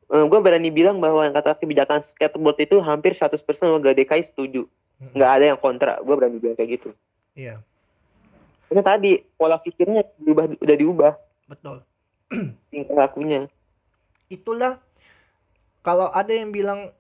gue 0.04 0.40
berani 0.44 0.71
bilang 0.71 1.02
bahwa 1.02 1.26
yang 1.26 1.35
kata 1.35 1.59
kebijakan 1.59 1.99
skateboard 1.99 2.61
itu 2.61 2.78
hampir 2.78 3.18
100% 3.18 3.35
warga 3.66 3.90
DKI 3.99 4.23
setuju. 4.23 4.62
Mm-mm. 5.02 5.11
Nggak 5.16 5.30
ada 5.33 5.44
yang 5.50 5.59
kontra. 5.59 5.99
Gue 6.06 6.14
berani 6.14 6.38
bilang 6.38 6.54
kayak 6.54 6.78
gitu. 6.78 6.94
Iya, 7.35 7.59
Karena 8.71 8.83
tadi 8.87 9.18
pola 9.35 9.59
pikirnya 9.59 10.06
diubah, 10.23 10.54
udah 10.54 10.76
diubah 10.78 11.12
betul. 11.50 11.83
Tingkah 12.71 12.97
lakunya. 12.97 13.47
Itulah 14.29 14.81
kalau 15.85 16.09
ada 16.11 16.33
yang 16.33 16.50
bilang 16.50 16.91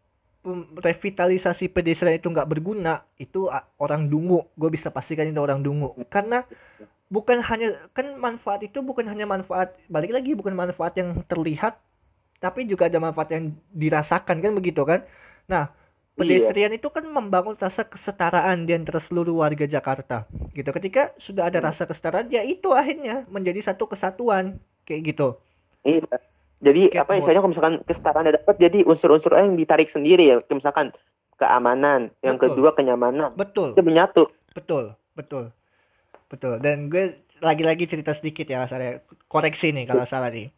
revitalisasi 0.76 1.72
pedestrian 1.72 2.20
itu 2.20 2.28
nggak 2.28 2.48
berguna, 2.48 3.00
itu 3.16 3.48
orang 3.80 4.08
dungu. 4.08 4.44
Gue 4.54 4.76
bisa 4.76 4.92
pastikan 4.92 5.24
itu 5.24 5.40
orang 5.40 5.64
dungu. 5.64 5.96
Karena 6.12 6.44
bukan 7.14 7.38
hanya 7.44 7.78
kan 7.92 8.16
manfaat 8.16 8.64
itu 8.64 8.80
bukan 8.80 9.06
hanya 9.06 9.28
manfaat 9.28 9.76
balik 9.86 10.10
lagi 10.10 10.32
bukan 10.34 10.50
manfaat 10.56 10.98
yang 10.98 11.20
terlihat 11.30 11.78
tapi 12.42 12.66
juga 12.66 12.90
ada 12.90 12.98
manfaat 12.98 13.30
yang 13.30 13.54
dirasakan 13.70 14.42
kan 14.42 14.52
begitu 14.56 14.82
kan 14.82 15.06
nah 15.46 15.70
pedestrian 16.18 16.74
itu 16.74 16.90
kan 16.90 17.06
membangun 17.06 17.54
rasa 17.54 17.86
kesetaraan 17.86 18.66
di 18.66 18.74
antara 18.74 18.98
seluruh 18.98 19.44
warga 19.44 19.68
Jakarta 19.68 20.26
gitu 20.56 20.70
ketika 20.74 21.14
sudah 21.20 21.46
ada 21.46 21.62
rasa 21.62 21.84
kesetaraan 21.84 22.26
ya 22.32 22.42
itu 22.42 22.74
akhirnya 22.74 23.28
menjadi 23.30 23.60
satu 23.62 23.86
kesatuan 23.86 24.58
kayak 24.84 25.02
gitu 25.06 25.28
Iya. 25.82 26.00
Jadi 26.60 26.88
Skateboard. 26.88 27.04
apa 27.04 27.12
istilahnya 27.14 27.40
kalau 27.40 27.52
misalkan 27.52 27.74
kesetaraan 27.82 28.24
dapat 28.30 28.56
jadi 28.56 28.78
unsur-unsur 28.82 29.36
yang 29.36 29.52
ditarik 29.52 29.84
sendiri 29.86 30.24
ya. 30.24 30.36
Kayak 30.40 30.58
misalkan 30.58 30.86
keamanan, 31.36 32.08
yang 32.20 32.40
Betul. 32.40 32.56
kedua 32.56 32.70
kenyamanan. 32.72 33.34
betul 33.34 33.72
Itu 33.72 33.82
menyatu. 33.82 34.22
betul 34.54 34.94
betul 35.12 35.50
betul 36.26 36.58
dan 36.58 36.86
gue 36.86 37.10
lagi-lagi 37.38 37.84
cerita 37.84 38.10
sedikit 38.10 38.46
ya 38.46 38.64
saya 38.64 39.02
koreksi 39.26 39.70
nih 39.70 39.84
kalau 39.84 40.02
salah 40.04 40.30
nih 40.30 40.50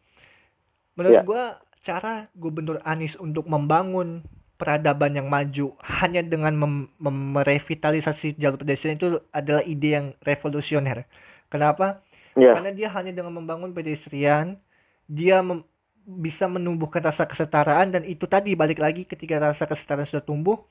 menurut 0.93 1.13
Ya. 1.13 1.23
gue 1.23 1.43
cara 1.81 2.29
Gubernur 2.33 2.77
Anies 2.81 3.13
untuk 3.15 3.45
membangun 3.45 4.21
peradaban 4.55 5.13
yang 5.13 5.27
maju 5.27 5.73
hanya 5.81 6.21
dengan 6.21 6.53
mem- 6.53 6.89
merevitalisasi 7.01 8.37
jalur 8.37 8.57
pedestrian 8.57 8.97
itu 8.97 9.21
adalah 9.29 9.61
ide 9.61 9.89
yang 9.91 10.05
revolusioner 10.19 11.05
kenapa 11.47 12.01
Ya. 12.37 12.53
karena 12.53 12.69
dia 12.69 12.87
hanya 12.93 13.09
dengan 13.11 13.33
membangun 13.33 13.73
pedestrian 13.73 14.61
dia 15.09 15.41
mem- 15.41 15.65
bisa 16.07 16.45
menumbuhkan 16.45 17.01
rasa 17.01 17.25
kesetaraan 17.25 17.91
dan 17.91 18.05
itu 18.05 18.23
tadi 18.23 18.53
balik 18.53 18.79
lagi 18.79 19.03
ketika 19.03 19.41
rasa 19.41 19.65
kesetaraan 19.65 20.05
sudah 20.05 20.21
tumbuh 20.21 20.61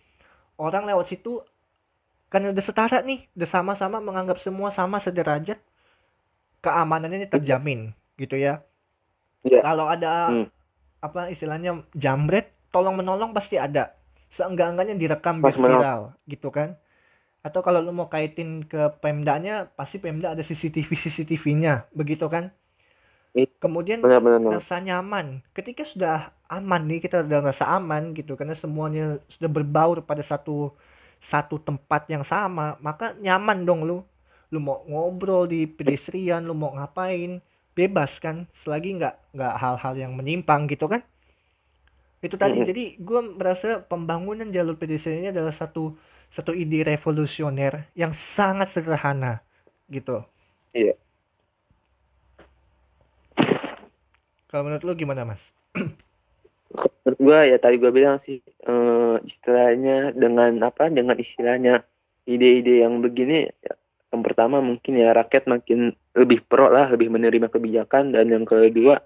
orang 0.56 0.86
lewat 0.86 1.10
situ 1.10 1.42
karena 2.26 2.54
udah 2.54 2.64
setara 2.64 3.02
nih 3.02 3.26
udah 3.34 3.44
sama-sama 3.44 3.98
menganggap 3.98 4.38
semua 4.38 4.70
sama 4.70 4.96
sederajat 4.96 5.60
keamanannya 6.60 7.22
ini 7.22 7.28
terjamin 7.28 7.80
gitu 8.16 8.34
ya 8.34 8.62
Iya. 9.42 9.62
kalau 9.62 9.86
ada 9.86 10.12
Hmm. 10.26 10.46
apa 10.98 11.30
istilahnya 11.30 11.84
jambret 11.92 12.50
tolong 12.70 12.98
menolong 12.98 13.30
pasti 13.30 13.54
ada 13.54 13.94
seenggak-enggaknya 14.26 14.98
direkam 14.98 15.38
menolong. 15.38 15.54
viral 15.54 16.00
gitu 16.26 16.50
kan 16.50 16.74
atau 17.46 17.62
kalau 17.62 17.78
lu 17.78 17.94
mau 17.94 18.10
kaitin 18.10 18.66
ke 18.66 18.90
Pemdanya 18.98 19.70
pasti 19.78 20.02
Pemda 20.02 20.34
ada 20.34 20.42
CCTV 20.42 20.90
CCTV-nya 20.90 21.86
begitu 21.94 22.26
kan? 22.26 22.50
Iya. 23.36 23.52
kemudian 23.60 24.00
Benar-benar. 24.00 24.40
benar. 24.42 24.52
rasa 24.58 24.80
nyaman. 24.82 25.44
Ketika 25.52 25.84
sudah 25.84 26.32
aman 26.50 26.82
nih 26.88 27.04
kita 27.04 27.22
udah 27.22 27.52
rasa 27.52 27.68
aman 27.68 28.16
gitu 28.16 28.32
karena 28.34 28.56
semuanya 28.56 29.20
sudah 29.28 29.46
berbaur 29.52 30.02
pada 30.02 30.24
satu 30.24 30.74
satu 31.20 31.60
tempat 31.60 32.08
yang 32.08 32.24
sama 32.26 32.74
maka 32.82 33.14
nyaman 33.22 33.62
dong 33.62 33.86
lu. 33.86 34.02
Lu 34.50 34.58
mau 34.58 34.82
ngobrol 34.88 35.46
di 35.46 35.68
pedestrian 35.68 36.42
lu 36.48 36.56
mau 36.56 36.72
ngapain 36.74 37.38
bebas 37.76 38.18
kan? 38.18 38.48
Selagi 38.56 38.96
nggak 38.98 39.36
nggak 39.36 39.54
hal-hal 39.60 39.94
yang 39.94 40.12
menyimpang 40.16 40.66
gitu 40.66 40.88
kan? 40.88 41.04
Itu 42.24 42.40
tadi. 42.40 42.64
Jadi 42.64 42.96
gue 42.96 43.20
merasa 43.36 43.84
pembangunan 43.84 44.48
jalur 44.48 44.80
pedestrian 44.80 45.22
ini 45.22 45.30
adalah 45.30 45.52
satu 45.52 45.94
satu 46.30 46.52
ide 46.52 46.84
revolusioner 46.84 47.88
yang 47.96 48.12
sangat 48.12 48.70
sederhana 48.70 49.40
gitu 49.88 50.22
Iya. 50.76 50.92
kalau 54.50 54.62
menurut 54.68 54.82
lu 54.84 54.92
gimana 54.96 55.24
mas 55.24 55.42
Menurut 57.06 57.18
gua 57.22 57.46
ya 57.46 57.56
tadi 57.56 57.78
gua 57.78 57.94
bilang 57.94 58.18
sih 58.18 58.42
eh, 58.42 59.16
istilahnya 59.24 60.12
dengan 60.12 60.58
apa 60.66 60.90
dengan 60.90 61.16
istilahnya 61.16 61.86
ide-ide 62.26 62.82
yang 62.82 62.98
begini 63.00 63.46
ya, 63.62 63.74
yang 64.10 64.22
pertama 64.26 64.58
mungkin 64.58 64.98
ya 64.98 65.14
rakyat 65.14 65.46
makin 65.46 65.94
lebih 66.12 66.42
pro 66.44 66.68
lah 66.68 66.90
lebih 66.90 67.08
menerima 67.08 67.48
kebijakan 67.48 68.10
dan 68.10 68.28
yang 68.28 68.42
kedua 68.42 69.00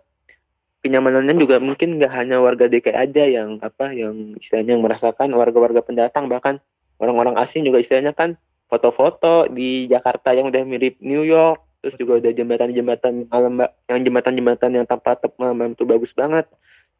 kenyamanannya 0.80 1.36
juga 1.36 1.60
mungkin 1.60 2.00
nggak 2.00 2.12
hanya 2.16 2.40
warga 2.40 2.64
DKI 2.66 2.96
aja 2.96 3.24
yang 3.28 3.60
apa 3.60 3.92
yang 3.92 4.34
istilahnya 4.40 4.80
yang 4.80 4.84
merasakan 4.84 5.28
warga-warga 5.36 5.84
pendatang 5.84 6.26
bahkan 6.26 6.56
orang-orang 7.00 7.36
asing 7.42 7.64
juga 7.66 7.80
istilahnya 7.82 8.12
kan 8.14 8.36
foto-foto 8.70 9.50
di 9.50 9.90
Jakarta 9.90 10.30
yang 10.36 10.52
udah 10.52 10.62
mirip 10.62 11.00
New 11.02 11.26
York 11.26 11.58
terus 11.80 11.96
juga 11.96 12.20
ada 12.20 12.30
jembatan-jembatan 12.30 13.26
malam 13.32 13.64
yang 13.88 14.00
jembatan-jembatan 14.04 14.70
yang 14.76 14.86
tanpa 14.86 15.16
atap 15.16 15.32
malam 15.40 15.72
itu 15.72 15.88
bagus 15.88 16.12
banget 16.12 16.44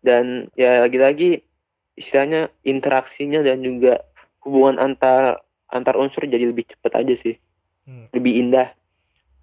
dan 0.01 0.49
ya 0.57 0.81
lagi-lagi 0.81 1.45
istilahnya 1.95 2.49
interaksinya 2.65 3.45
dan 3.45 3.61
juga 3.61 4.01
hubungan 4.41 4.81
antar 4.81 5.45
antar 5.69 5.95
unsur 6.01 6.25
jadi 6.25 6.49
lebih 6.49 6.65
cepat 6.73 7.05
aja 7.05 7.15
sih 7.15 7.37
Hmm. 7.89 8.07
lebih 8.15 8.33
indah 8.45 8.71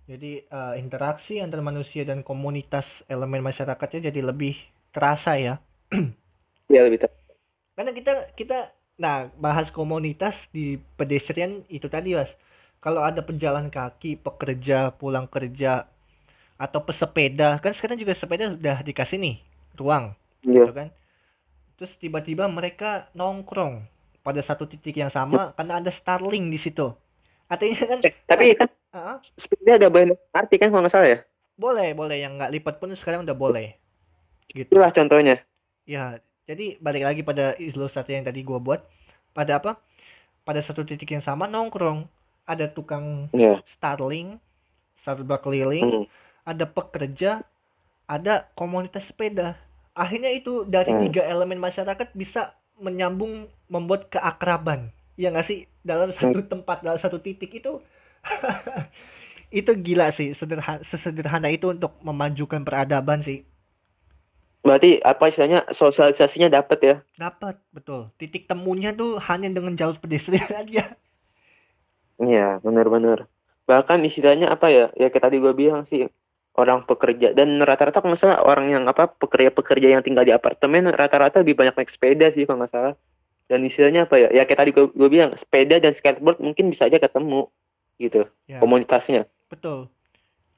Jadi 0.08 0.40
eh, 0.48 0.74
interaksi 0.80 1.44
antar 1.44 1.60
manusia 1.60 2.08
dan 2.08 2.24
komunitas 2.24 3.04
elemen 3.12 3.44
masyarakatnya 3.44 4.08
jadi 4.08 4.22
lebih 4.24 4.56
terasa 4.96 5.36
ya. 5.36 5.60
ya 6.74 6.82
lebih 6.88 7.04
tepat 7.04 7.20
Karena 7.76 7.92
kita 7.94 8.14
kita 8.34 8.60
nah 8.98 9.30
bahas 9.38 9.70
komunitas 9.70 10.50
di 10.56 10.82
pedestrian 10.98 11.64
itu 11.70 11.88
tadi 11.90 12.18
Mas. 12.18 12.34
Kalau 12.84 13.02
ada 13.02 13.22
pejalan 13.26 13.68
kaki, 13.74 14.22
pekerja 14.22 14.94
pulang 15.00 15.26
kerja 15.30 15.90
atau 16.58 16.80
pesepeda, 16.88 17.60
kan 17.64 17.74
sekarang 17.78 17.98
juga 18.02 18.14
sepeda 18.18 18.54
sudah 18.54 18.78
dikasih 18.86 19.18
nih 19.22 19.36
ruang 19.80 20.14
ya 20.44 20.66
gitu 20.66 20.72
kan. 20.74 20.90
terus 21.78 21.94
tiba-tiba 22.02 22.46
mereka 22.50 23.10
nongkrong 23.18 23.86
pada 24.26 24.42
satu 24.42 24.66
titik 24.70 24.98
yang 24.98 25.12
sama 25.14 25.54
karena 25.58 25.80
ada 25.82 25.92
Starlink 25.94 26.48
di 26.54 26.60
situ. 26.62 26.88
Artinya 27.52 27.84
kan 27.92 28.00
Eh, 28.06 28.14
tapi 28.30 28.46
kan 28.60 28.70
ah, 28.94 29.18
sepeda 29.42 29.72
ada 29.80 29.90
banyak 29.90 30.18
arti 30.34 30.56
kan 30.62 30.70
kalau 30.72 30.82
nggak 30.86 30.94
salah 30.94 31.10
ya 31.14 31.20
boleh, 31.64 31.90
boleh 32.00 32.18
yang 32.24 32.34
nggak 32.38 32.54
lipat 32.56 32.76
pun 32.82 32.90
sekarang 32.98 33.22
udah 33.26 33.38
boleh. 33.44 33.68
Gitu. 34.58 34.72
itulah 34.72 34.92
contohnya 34.96 35.36
Ya, 35.88 36.20
jadi 36.48 36.80
balik 36.80 37.04
lagi 37.04 37.22
pada 37.28 37.54
ilustrasi 37.60 38.16
yang 38.16 38.26
tadi 38.26 38.42
gua 38.42 38.58
buat. 38.64 38.82
Pada 39.36 39.60
apa? 39.60 39.72
Pada 40.48 40.64
satu 40.64 40.88
titik 40.88 41.12
yang 41.12 41.22
sama 41.24 41.46
nongkrong. 41.46 42.08
Ada 42.48 42.72
tukang 42.72 43.28
ya 43.36 43.60
Starlink, 43.68 44.40
Starbucks 45.04 45.44
keliling, 45.44 45.84
Hmm. 45.84 46.06
ada 46.48 46.64
pekerja, 46.64 47.44
ada 48.08 48.48
komunitas 48.56 49.12
sepeda. 49.12 49.60
Akhirnya 49.92 50.32
itu 50.32 50.64
dari 50.64 50.96
Hmm. 50.96 51.04
tiga 51.12 51.28
elemen 51.28 51.60
masyarakat 51.60 52.16
bisa 52.16 52.56
menyambung 52.80 53.52
membuat 53.68 54.08
keakraban. 54.08 54.96
Ya 55.20 55.34
nggak 55.34 55.48
sih? 55.48 55.60
Dalam 55.84 56.08
satu 56.16 56.40
tempat, 56.48 56.86
dalam 56.86 57.00
satu 57.00 57.20
titik 57.20 57.52
itu 57.60 57.84
itu 59.60 59.72
gila 59.80 60.12
sih, 60.12 60.36
sederhana, 60.36 60.84
sesederhana 60.84 61.48
itu 61.52 61.72
untuk 61.72 61.96
memajukan 62.04 62.64
peradaban 62.68 63.24
sih. 63.24 63.44
Berarti 64.68 65.00
apa 65.02 65.32
istilahnya 65.32 65.64
sosialisasinya 65.72 66.52
dapat 66.52 66.80
ya 66.84 66.96
Dapat, 67.16 67.56
betul. 67.72 68.12
Titik 68.20 68.44
temunya 68.46 68.92
tuh 68.92 69.16
hanya 69.24 69.48
dengan 69.48 69.74
jalur 69.74 69.96
pedestrian 69.98 70.52
aja. 70.62 70.94
Iya, 72.18 72.60
benar-benar. 72.60 73.30
Bahkan 73.64 74.02
istilahnya 74.04 74.50
apa 74.50 74.68
ya? 74.68 74.86
Ya 74.98 75.08
kayak 75.08 75.24
tadi 75.30 75.38
gue 75.38 75.54
bilang 75.54 75.86
sih 75.86 76.10
orang 76.58 76.82
pekerja 76.84 77.38
dan 77.38 77.62
rata-rata 77.62 78.02
kalau 78.02 78.18
salah 78.18 78.42
orang 78.42 78.74
yang 78.74 78.84
apa 78.90 79.06
pekerja-pekerja 79.14 79.94
yang 79.94 80.02
tinggal 80.02 80.26
di 80.26 80.34
apartemen 80.34 80.90
rata-rata 80.90 81.46
lebih 81.46 81.54
banyak 81.54 81.78
naik 81.78 81.92
sepeda 81.92 82.34
sih 82.34 82.44
kalau 82.44 82.62
nggak 82.62 82.74
salah. 82.74 82.94
Dan 83.48 83.64
istilahnya 83.64 84.10
apa 84.10 84.18
ya? 84.18 84.28
Ya 84.34 84.44
kayak 84.44 84.60
tadi 84.60 84.72
gue, 84.74 84.86
gue 84.92 85.10
bilang 85.10 85.32
sepeda 85.38 85.78
dan 85.78 85.94
skateboard 85.94 86.42
mungkin 86.42 86.68
bisa 86.68 86.90
aja 86.90 86.98
ketemu 86.98 87.48
gitu 87.98 88.28
Ya, 88.46 88.60
komunitasnya. 88.60 89.26
betul. 89.48 89.88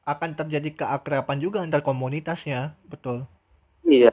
Akan 0.04 0.34
terjadi 0.34 0.74
keakraban 0.74 1.38
juga 1.38 1.62
antar 1.62 1.86
komunitasnya, 1.86 2.74
betul. 2.90 3.30
Iya. 3.90 4.12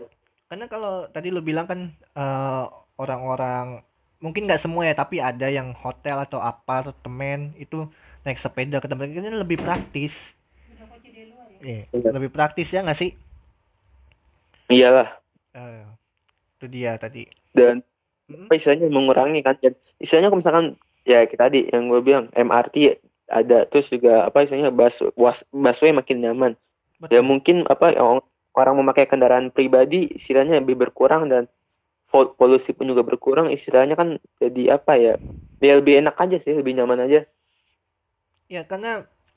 Karena 0.48 0.66
kalau 0.66 1.04
tadi 1.12 1.28
lu 1.28 1.44
bilang 1.44 1.68
kan 1.68 1.80
eh, 1.92 2.64
orang-orang 2.96 3.84
mungkin 4.18 4.48
nggak 4.48 4.62
semua 4.64 4.88
ya, 4.88 4.96
tapi 4.96 5.20
ada 5.20 5.46
yang 5.52 5.76
hotel 5.76 6.24
atau 6.24 6.40
apartemen 6.40 7.52
itu 7.60 7.84
naik 8.24 8.40
sepeda 8.40 8.80
ke 8.80 8.88
tempat 8.88 9.12
ini 9.12 9.28
lebih 9.30 9.60
praktis. 9.60 10.32
Iya, 11.60 11.88
Iya. 11.92 12.10
lebih 12.12 12.30
praktis 12.32 12.68
ya 12.72 12.84
nggak 12.84 12.98
sih? 12.98 13.10
Iyalah. 14.66 15.08
Eh, 15.54 15.84
itu 16.58 16.66
dia 16.68 16.98
tadi. 16.98 17.26
Dan 17.54 17.80
apa 18.26 18.58
istilahnya 18.58 18.90
mengurangi 18.90 19.40
kan 19.40 19.54
dan 19.62 19.78
istilahnya 20.02 20.28
kalau 20.34 20.40
misalkan 20.42 20.66
ya 21.06 21.22
kayak 21.24 21.38
tadi 21.38 21.60
yang 21.70 21.86
gue 21.86 22.02
bilang 22.02 22.26
MRT 22.34 22.98
ada 23.30 23.62
terus 23.70 23.86
juga 23.86 24.26
apa 24.26 24.42
istilahnya 24.42 24.74
bus 24.74 24.98
was, 25.14 25.46
busway 25.54 25.94
makin 25.94 26.18
nyaman. 26.22 26.52
ya 27.06 27.20
Betul. 27.20 27.28
mungkin 27.28 27.56
apa 27.68 27.92
yang 27.92 28.18
orang 28.60 28.74
memakai 28.80 29.06
kendaraan 29.10 29.48
pribadi 29.56 30.00
istilahnya 30.18 30.54
lebih 30.62 30.76
berkurang 30.82 31.22
dan 31.32 31.44
pol- 32.10 32.32
polusi 32.38 32.70
pun 32.76 32.86
juga 32.92 33.02
berkurang 33.10 33.48
istilahnya 33.56 33.94
kan 34.00 34.08
jadi 34.42 34.62
apa 34.78 34.92
ya 35.06 35.14
ya 35.66 35.74
lebih 35.80 35.94
enak 36.04 36.16
aja 36.24 36.36
sih 36.44 36.54
lebih 36.60 36.74
nyaman 36.78 37.00
aja 37.06 37.20
Ya 38.54 38.62
karena 38.70 38.92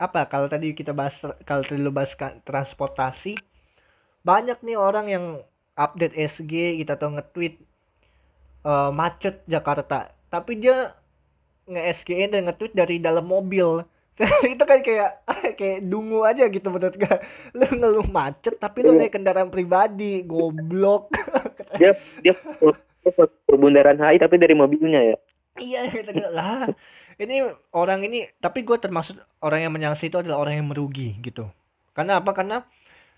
apa? 0.05 0.21
Kalau 0.31 0.47
tadi 0.53 0.67
kita 0.79 0.91
bahas 0.99 1.17
kalau 1.49 1.63
tadi 1.67 1.79
lu 1.81 1.91
bahas 1.97 2.13
transportasi, 2.47 3.33
banyak 4.29 4.59
nih 4.67 4.77
orang 4.89 5.07
yang 5.15 5.25
update 5.85 6.15
SG 6.17 6.53
gitu 6.79 6.91
atau 6.97 7.09
nge-tweet 7.15 7.55
eh, 8.65 8.91
macet 8.99 9.35
Jakarta, 9.47 10.11
tapi 10.33 10.59
dia 10.59 10.93
nge-SG 11.69 12.27
dan 12.31 12.41
nge-tweet 12.49 12.73
dari 12.75 12.97
dalam 13.01 13.25
mobil. 13.27 13.83
itu 14.53 14.63
kan 14.67 14.79
kayak 14.83 15.23
kayak 15.59 15.79
dungu 15.87 16.27
aja 16.27 16.45
gitu 16.51 16.67
menurut 16.67 16.95
gua. 16.95 17.23
Lu 17.55 17.65
ngeluh 17.65 18.07
macet 18.07 18.59
tapi 18.59 18.83
lu 18.83 18.93
Iya. 18.93 19.07
naik 19.07 19.13
kendaraan 19.15 19.49
pribadi, 19.49 20.21
goblok. 20.27 21.11
dia 21.79 21.95
dia 22.19 22.33
perbundaran 23.47 23.95
HI 23.95 24.19
tapi 24.19 24.35
dari 24.35 24.53
mobilnya 24.53 25.01
ya 25.01 25.17
Iya, 25.59 25.91
gua, 25.91 26.29
lah. 26.31 26.63
Ini 27.19 27.51
orang 27.75 28.07
ini, 28.07 28.23
tapi 28.39 28.63
gue 28.63 28.79
termasuk 28.79 29.19
orang 29.43 29.67
yang 29.67 29.73
menyangsi 29.75 30.07
itu 30.07 30.15
adalah 30.15 30.39
orang 30.39 30.55
yang 30.63 30.71
merugi 30.71 31.19
gitu. 31.19 31.51
Karena 31.91 32.23
apa? 32.23 32.31
Karena 32.31 32.63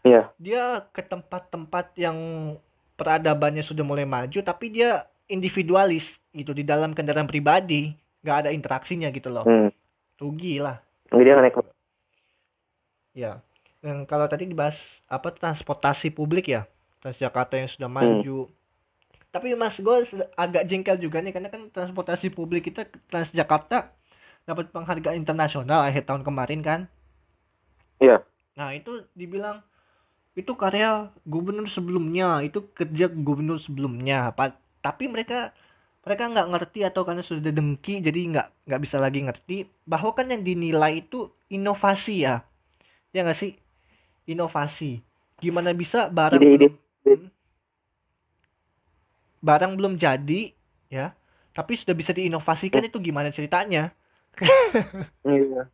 Iya. 0.02 0.34
dia 0.42 0.90
ke 0.90 1.06
tempat-tempat 1.06 1.94
yang 2.02 2.18
peradabannya 2.98 3.62
sudah 3.62 3.86
mulai 3.86 4.10
maju, 4.10 4.42
tapi 4.42 4.74
dia 4.74 5.06
individualis 5.30 6.18
gitu 6.34 6.50
di 6.52 6.66
dalam 6.66 6.98
kendaraan 6.98 7.30
pribadi, 7.30 7.94
nggak 8.26 8.38
ada 8.46 8.50
interaksinya 8.50 9.14
gitu 9.14 9.30
loh. 9.30 9.46
hmm. 9.46 9.70
Rugi 10.18 10.58
lah. 10.58 10.82
Dia 11.20 11.36
naik 11.36 11.56
Ya. 13.12 13.44
Dan 13.82 14.06
kalau 14.06 14.30
tadi 14.30 14.46
dibahas 14.46 15.02
apa 15.10 15.34
transportasi 15.34 16.14
publik 16.14 16.46
ya, 16.54 16.70
Transjakarta 17.02 17.58
yang 17.58 17.70
sudah 17.70 17.90
maju. 17.90 18.48
Tapi 19.32 19.56
Mas 19.56 19.80
gue 19.80 19.98
agak 20.36 20.64
jengkel 20.70 20.98
juga 21.02 21.24
nih 21.24 21.34
karena 21.36 21.50
kan 21.50 21.62
transportasi 21.72 22.30
publik 22.36 22.70
kita 22.72 22.88
Transjakarta 23.12 23.92
dapat 24.46 24.70
penghargaan 24.76 25.18
internasional 25.18 25.82
akhir 25.88 26.04
tahun 26.10 26.24
kemarin 26.28 26.62
kan. 26.62 26.80
Iya. 28.02 28.26
Nah, 28.58 28.70
itu 28.76 29.06
dibilang 29.16 29.64
itu 30.38 30.54
karya 30.56 31.12
gubernur 31.28 31.68
sebelumnya, 31.68 32.44
itu 32.48 32.60
kerja 32.78 33.06
gubernur 33.12 33.60
sebelumnya. 33.60 34.32
Pa- 34.38 34.58
Tapi 34.82 35.06
mereka 35.12 35.54
mereka 36.02 36.24
nggak 36.26 36.48
ngerti 36.50 36.80
atau 36.82 37.06
karena 37.06 37.22
sudah 37.22 37.54
dengki 37.54 38.02
jadi 38.02 38.20
nggak 38.34 38.48
nggak 38.66 38.82
bisa 38.82 38.98
lagi 38.98 39.22
ngerti 39.22 39.58
bahwa 39.86 40.12
kan 40.18 40.26
yang 40.28 40.42
dinilai 40.42 41.06
itu 41.06 41.30
inovasi 41.48 42.26
ya. 42.26 42.42
Ya 43.14 43.22
nggak 43.22 43.38
sih? 43.38 43.54
Inovasi. 44.26 45.02
Gimana 45.38 45.74
bisa 45.74 46.10
barang 46.10 46.42
Ide-ide. 46.42 46.74
belum- 46.74 46.80
Hmm. 47.02 47.28
barang 49.42 49.74
belum 49.74 49.98
jadi 49.98 50.54
ya, 50.86 51.18
tapi 51.50 51.74
sudah 51.74 51.98
bisa 51.98 52.14
diinovasikan 52.14 52.86
itu 52.86 53.02
gimana 53.02 53.34
ceritanya? 53.34 53.90
Iya. 55.26 55.68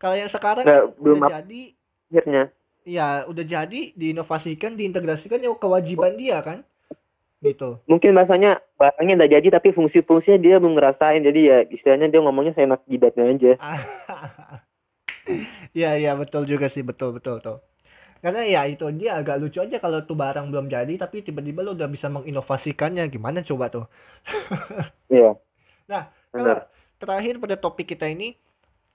Kalau 0.00 0.16
yang 0.16 0.30
sekarang 0.32 0.64
Nggak, 0.64 0.84
belum 0.96 1.18
udah 1.20 1.30
jadi 1.42 1.62
akhirnya 2.10 2.42
ya 2.80 3.28
udah 3.28 3.44
jadi 3.44 3.80
diinovasikan 3.92 4.72
diintegrasikan 4.72 5.36
ya 5.38 5.52
kewajiban 5.52 6.16
dia 6.16 6.40
kan 6.40 6.64
gitu. 7.40 7.80
Mungkin 7.88 8.12
bahasanya 8.12 8.60
barangnya 8.76 9.24
udah 9.24 9.30
jadi 9.40 9.48
tapi 9.48 9.72
fungsi-fungsinya 9.72 10.38
dia 10.38 10.56
belum 10.60 10.76
ngerasain. 10.76 11.24
Jadi 11.24 11.40
ya 11.48 11.58
istilahnya 11.64 12.12
dia 12.12 12.20
ngomongnya 12.20 12.52
seenak 12.52 12.84
jidatnya 12.86 13.24
aja. 13.28 13.52
Ya 15.70 15.94
ya 15.94 16.18
betul 16.18 16.42
juga 16.50 16.66
sih. 16.66 16.82
Betul 16.82 17.14
betul 17.14 17.38
betul. 17.38 17.62
Karena 18.18 18.42
ya 18.42 18.66
itu 18.66 18.82
dia 18.98 19.22
agak 19.22 19.38
lucu 19.38 19.62
aja 19.62 19.78
kalau 19.78 20.02
tuh 20.02 20.18
barang 20.18 20.50
belum 20.50 20.66
jadi 20.66 20.98
tapi 20.98 21.22
tiba-tiba 21.22 21.62
lo 21.62 21.78
udah 21.78 21.86
bisa 21.86 22.10
menginovasikannya. 22.10 23.06
Gimana 23.06 23.40
coba 23.46 23.70
tuh? 23.70 23.86
Iya. 25.10 25.38
Nah, 25.90 26.10
kalau 26.30 26.66
terakhir 26.98 27.38
pada 27.38 27.54
topik 27.58 27.94
kita 27.94 28.10
ini 28.10 28.34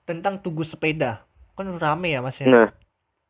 tentang 0.03 0.39
tugu 0.43 0.67
sepeda. 0.67 1.23
Kan 1.55 1.71
rame 1.79 2.11
ya 2.11 2.19
mas 2.19 2.39
ya? 2.43 2.47
Nah 2.51 2.67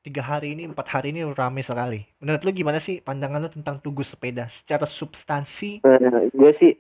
tiga 0.06 0.22
hari 0.22 0.54
ini 0.54 0.70
empat 0.70 0.86
hari 0.86 1.10
ini 1.10 1.26
rame 1.34 1.66
sekali. 1.66 2.06
Menurut 2.22 2.46
lu 2.46 2.54
gimana 2.54 2.78
sih 2.78 3.02
pandangan 3.02 3.42
lu 3.42 3.50
tentang 3.50 3.82
tugu 3.82 4.06
sepeda 4.06 4.46
secara 4.46 4.86
substansi? 4.86 5.82
Gue 6.30 6.52
sih 6.54 6.78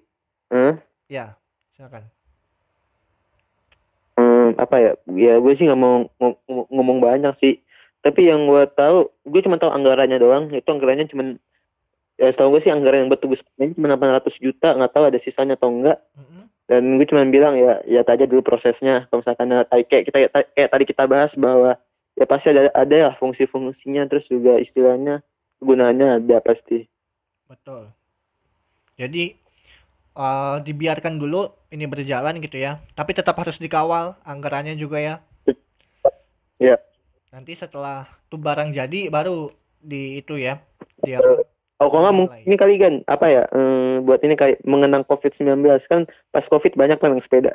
eh, 0.53 0.77
ya 1.09 1.33
silakan. 1.73 2.05
Hmm, 4.13 4.53
apa 4.61 4.75
ya? 4.77 4.91
Ya 5.17 5.41
gue 5.41 5.53
sih 5.57 5.65
nggak 5.65 5.81
mau 5.81 6.05
ngom- 6.21 6.39
ngom- 6.45 6.69
ngomong 6.69 6.97
banyak 7.01 7.33
sih. 7.33 7.65
Tapi 8.05 8.29
yang 8.29 8.45
gue 8.45 8.61
tahu 8.69 9.09
gue 9.25 9.41
cuma 9.41 9.57
tahu 9.57 9.73
anggarannya 9.73 10.21
doang. 10.21 10.45
Itu 10.53 10.69
anggarannya 10.69 11.09
cuma 11.09 11.33
ya 12.21 12.29
setahu 12.29 12.55
gue 12.55 12.61
sih 12.61 12.69
anggaran 12.69 13.03
yang 13.03 13.09
buat 13.09 13.25
tugas 13.25 13.41
ini 13.57 13.73
cuma 13.73 13.89
800 13.89 14.37
juta. 14.37 14.77
Nggak 14.77 14.93
tahu 14.93 15.03
ada 15.09 15.17
sisanya 15.17 15.57
atau 15.57 15.73
enggak. 15.73 15.97
Mm-mm. 16.13 16.45
dan 16.65 16.81
gue 16.97 17.05
cuma 17.05 17.21
bilang 17.29 17.53
ya 17.57 17.77
ya 17.85 18.01
aja 18.05 18.25
dulu 18.29 18.45
prosesnya. 18.45 19.09
Kalau 19.09 19.21
misalkan 19.25 19.49
kayak 19.69 20.03
kita 20.13 20.17
kayak 20.53 20.69
tadi 20.69 20.85
kita 20.85 21.05
bahas 21.09 21.33
bahwa 21.37 21.77
ya 22.15 22.25
pasti 22.25 22.51
ada 22.51 22.71
ada 22.71 22.95
lah 23.11 23.15
fungsi-fungsinya 23.15 24.07
terus 24.07 24.27
juga 24.27 24.55
istilahnya 24.55 25.19
gunanya 25.59 26.17
ada 26.17 26.39
pasti 26.39 26.87
betul 27.45 27.91
jadi 28.95 29.35
eh, 30.15 30.55
dibiarkan 30.63 31.19
dulu 31.19 31.51
ini 31.69 31.85
berjalan 31.85 32.39
gitu 32.39 32.55
ya 32.55 32.79
tapi 32.95 33.11
tetap 33.11 33.35
harus 33.35 33.59
dikawal 33.59 34.15
anggarannya 34.23 34.75
juga 34.75 34.99
ya 34.99 35.15
Ya. 36.55 36.79
nanti 37.35 37.51
setelah 37.51 38.07
tuh 38.31 38.39
barang 38.39 38.71
jadi 38.71 39.11
baru 39.11 39.51
di 39.83 40.23
itu 40.23 40.39
ya 40.39 40.63
di 41.03 41.11
apa 41.13 41.43
Oh, 41.75 41.91
kalau 41.91 42.07
nggak 42.07 42.15
mungkin 42.15 42.31
Mulai. 42.39 42.47
ini 42.47 42.55
kali 42.55 42.75
kan 42.79 42.93
apa 43.03 43.25
ya 43.27 43.43
eh, 43.51 43.99
buat 43.99 44.23
ini 44.23 44.39
kayak 44.39 44.63
mengenang 44.63 45.03
COVID-19 45.03 45.59
kan 45.91 46.07
pas 46.31 46.47
COVID 46.47 46.79
banyak 46.79 46.95
kan 46.95 47.11
yang 47.11 47.19
sepeda. 47.19 47.51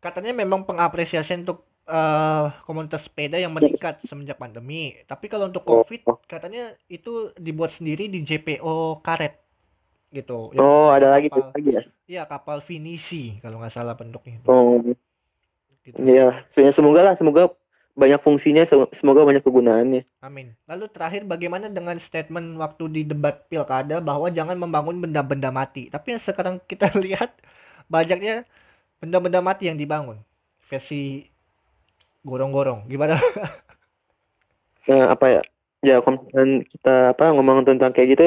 katanya 0.00 0.32
memang 0.32 0.64
pengapresiasian 0.64 1.44
untuk 1.44 1.60
eh, 1.86 2.44
komunitas 2.62 3.06
sepeda 3.06 3.38
yang 3.38 3.50
meningkat 3.50 4.02
semenjak 4.02 4.36
pandemi. 4.36 4.98
Tapi 5.06 5.26
kalau 5.26 5.46
untuk 5.46 5.62
Oh. 5.64 5.82
COVID 5.82 6.02
katanya 6.26 6.74
itu 6.86 7.30
dibuat 7.36 7.70
sendiri 7.70 8.06
di 8.06 8.22
JPO 8.22 9.00
karet 9.00 9.38
gitu. 10.10 10.50
Oh, 10.56 10.88
ada 10.90 11.10
lagi 11.10 11.28
kapal, 11.28 11.50
lagi 11.52 11.70
ya. 11.72 11.82
iya 12.06 12.22
kapal 12.24 12.58
finisi 12.60 13.38
kalau 13.38 13.58
nggak 13.58 13.72
salah 13.72 13.94
bentuknya 13.94 14.38
itu. 14.38 14.48
Oh, 14.48 14.82
Gitu. 15.82 15.94
iya. 16.02 16.42
Semoga 16.50 17.00
lah, 17.00 17.14
semoga 17.14 17.46
banyak 17.94 18.18
fungsinya, 18.18 18.66
se- 18.66 18.90
semoga 18.92 19.22
banyak 19.22 19.40
kegunaannya. 19.40 20.02
Amin. 20.20 20.52
Lalu 20.66 20.90
terakhir 20.90 21.22
bagaimana 21.24 21.70
dengan 21.70 21.94
statement 21.96 22.58
waktu 22.58 22.84
di 22.90 23.02
debat 23.06 23.46
pilkada 23.46 24.02
bahwa 24.02 24.26
jangan 24.28 24.58
membangun 24.58 24.98
benda-benda 24.98 25.48
mati. 25.48 25.86
Tapi 25.86 26.12
yang 26.12 26.20
sekarang 26.20 26.58
kita 26.60 26.90
lihat 27.06 27.38
banyaknya 27.86 28.42
benda-benda 28.98 29.38
mati 29.38 29.70
yang 29.70 29.78
dibangun. 29.78 30.18
Versi 30.66 31.22
gorong-gorong. 32.26 32.90
Gimana? 32.90 33.16
Nah, 34.86 35.10
apa 35.10 35.26
ya? 35.26 35.42
Ya, 35.82 35.96
kalau 35.98 36.22
kita 36.62 37.10
apa 37.10 37.34
ngomong 37.34 37.66
tentang 37.66 37.90
kayak 37.90 38.08
gitu, 38.14 38.26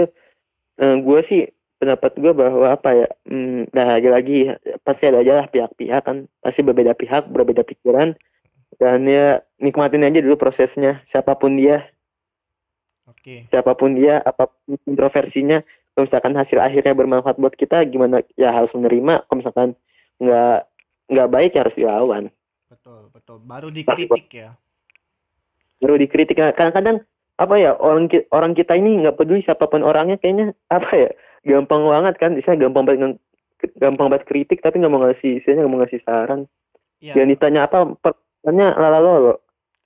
eh, 0.76 0.96
gue 1.00 1.20
sih 1.24 1.48
pendapat 1.80 2.20
gue 2.20 2.36
bahwa 2.36 2.68
apa 2.68 2.90
ya? 3.00 3.08
Hmm, 3.24 3.64
nah, 3.72 3.96
lagi-lagi 3.96 4.60
pasti 4.84 5.08
ada 5.08 5.24
aja 5.24 5.40
lah 5.40 5.48
pihak-pihak 5.48 6.04
kan, 6.04 6.28
pasti 6.44 6.60
berbeda 6.60 6.92
pihak, 7.00 7.32
berbeda 7.32 7.64
pikiran, 7.64 8.12
dan 8.76 9.08
ya 9.08 9.40
nikmatin 9.56 10.04
aja 10.04 10.20
dulu 10.20 10.36
prosesnya. 10.36 11.00
Siapa 11.08 11.40
pun 11.40 11.56
dia, 11.56 11.88
Oke. 13.08 13.48
siapa 13.48 13.72
pun 13.80 13.96
dia, 13.96 14.20
apa 14.20 14.52
pun 14.52 14.76
kontroversinya, 14.84 15.64
kalau 15.96 16.04
misalkan 16.08 16.36
hasil 16.36 16.60
akhirnya 16.60 16.92
bermanfaat 16.92 17.40
buat 17.40 17.56
kita, 17.56 17.88
gimana? 17.88 18.20
Ya 18.36 18.52
harus 18.52 18.76
menerima. 18.76 19.24
Kalau 19.28 19.38
misalkan 19.40 19.70
nggak 20.20 20.68
nggak 21.08 21.30
baik 21.32 21.52
ya 21.56 21.60
harus 21.64 21.76
dilawan. 21.80 22.32
Betul, 22.70 23.10
betul. 23.10 23.38
Baru 23.42 23.74
dikritik 23.74 24.30
ya. 24.30 24.54
baru 25.80 25.96
dikritik 25.96 26.36
Nah, 26.36 26.52
kadang-kadang 26.52 27.02
apa 27.40 27.56
ya 27.56 27.72
orang 27.80 28.06
ki- 28.06 28.28
orang 28.30 28.52
kita 28.52 28.76
ini 28.76 29.00
nggak 29.00 29.16
peduli 29.16 29.40
siapa 29.40 29.64
pun 29.64 29.80
orangnya 29.80 30.20
kayaknya 30.20 30.52
apa 30.68 30.92
ya 30.92 31.10
gampang 31.42 31.88
banget 31.88 32.20
kan 32.20 32.36
bisa 32.36 32.52
gampang 32.54 32.84
banget 32.84 33.16
nge- 33.16 33.20
gampang 33.80 34.12
banget 34.12 34.28
kritik 34.28 34.60
tapi 34.60 34.84
nggak 34.84 34.92
mau 34.92 35.00
ngasih 35.00 35.40
istilahnya 35.40 35.64
nggak 35.64 35.72
mau 35.72 35.80
ngasih 35.80 36.00
saran 36.04 36.42
Iya. 37.00 37.16
yang 37.16 37.32
ditanya 37.32 37.64
apa 37.64 37.96
pertanyaannya 37.96 38.76
lalalolo 38.76 39.36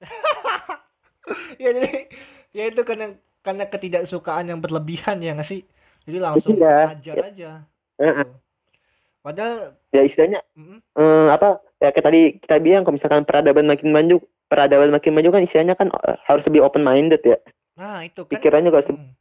Ya 1.62 1.70
jadi 1.72 2.10
ya 2.52 2.64
itu 2.74 2.82
karena 2.82 3.14
karena 3.46 3.70
ketidaksukaan 3.70 4.50
yang 4.50 4.58
berlebihan 4.58 5.22
ya 5.22 5.38
nggak 5.38 5.46
sih? 5.46 5.62
Jadi 6.10 6.18
langsung 6.18 6.58
Iya. 6.58 6.98
ajar 6.98 7.16
aja. 7.22 7.52
Heeh. 8.02 8.26
Gitu. 8.26 8.34
Padahal 9.22 9.78
ya 9.94 10.02
istilahnya 10.02 10.42
mm, 10.58 10.80
eh, 10.98 11.28
apa 11.32 11.62
ya 11.84 11.92
kayak 11.92 12.06
tadi 12.08 12.22
kita 12.40 12.56
bilang 12.64 12.88
kalau 12.88 12.96
misalkan 12.96 13.28
peradaban 13.28 13.68
makin 13.68 13.92
maju 13.92 14.24
peradaban 14.48 14.96
makin 14.96 15.12
maju 15.12 15.30
kan 15.36 15.44
istilahnya 15.44 15.76
kan 15.76 15.92
eh, 15.92 16.18
harus 16.24 16.48
lebih 16.48 16.64
open 16.64 16.88
minded 16.88 17.20
ya. 17.28 17.36
Nah 17.76 18.08
itu 18.08 18.24
kan. 18.24 18.40
Pikirannya 18.40 18.72
juga 18.72 18.80
harus 18.80 18.96
mm, 18.96 19.12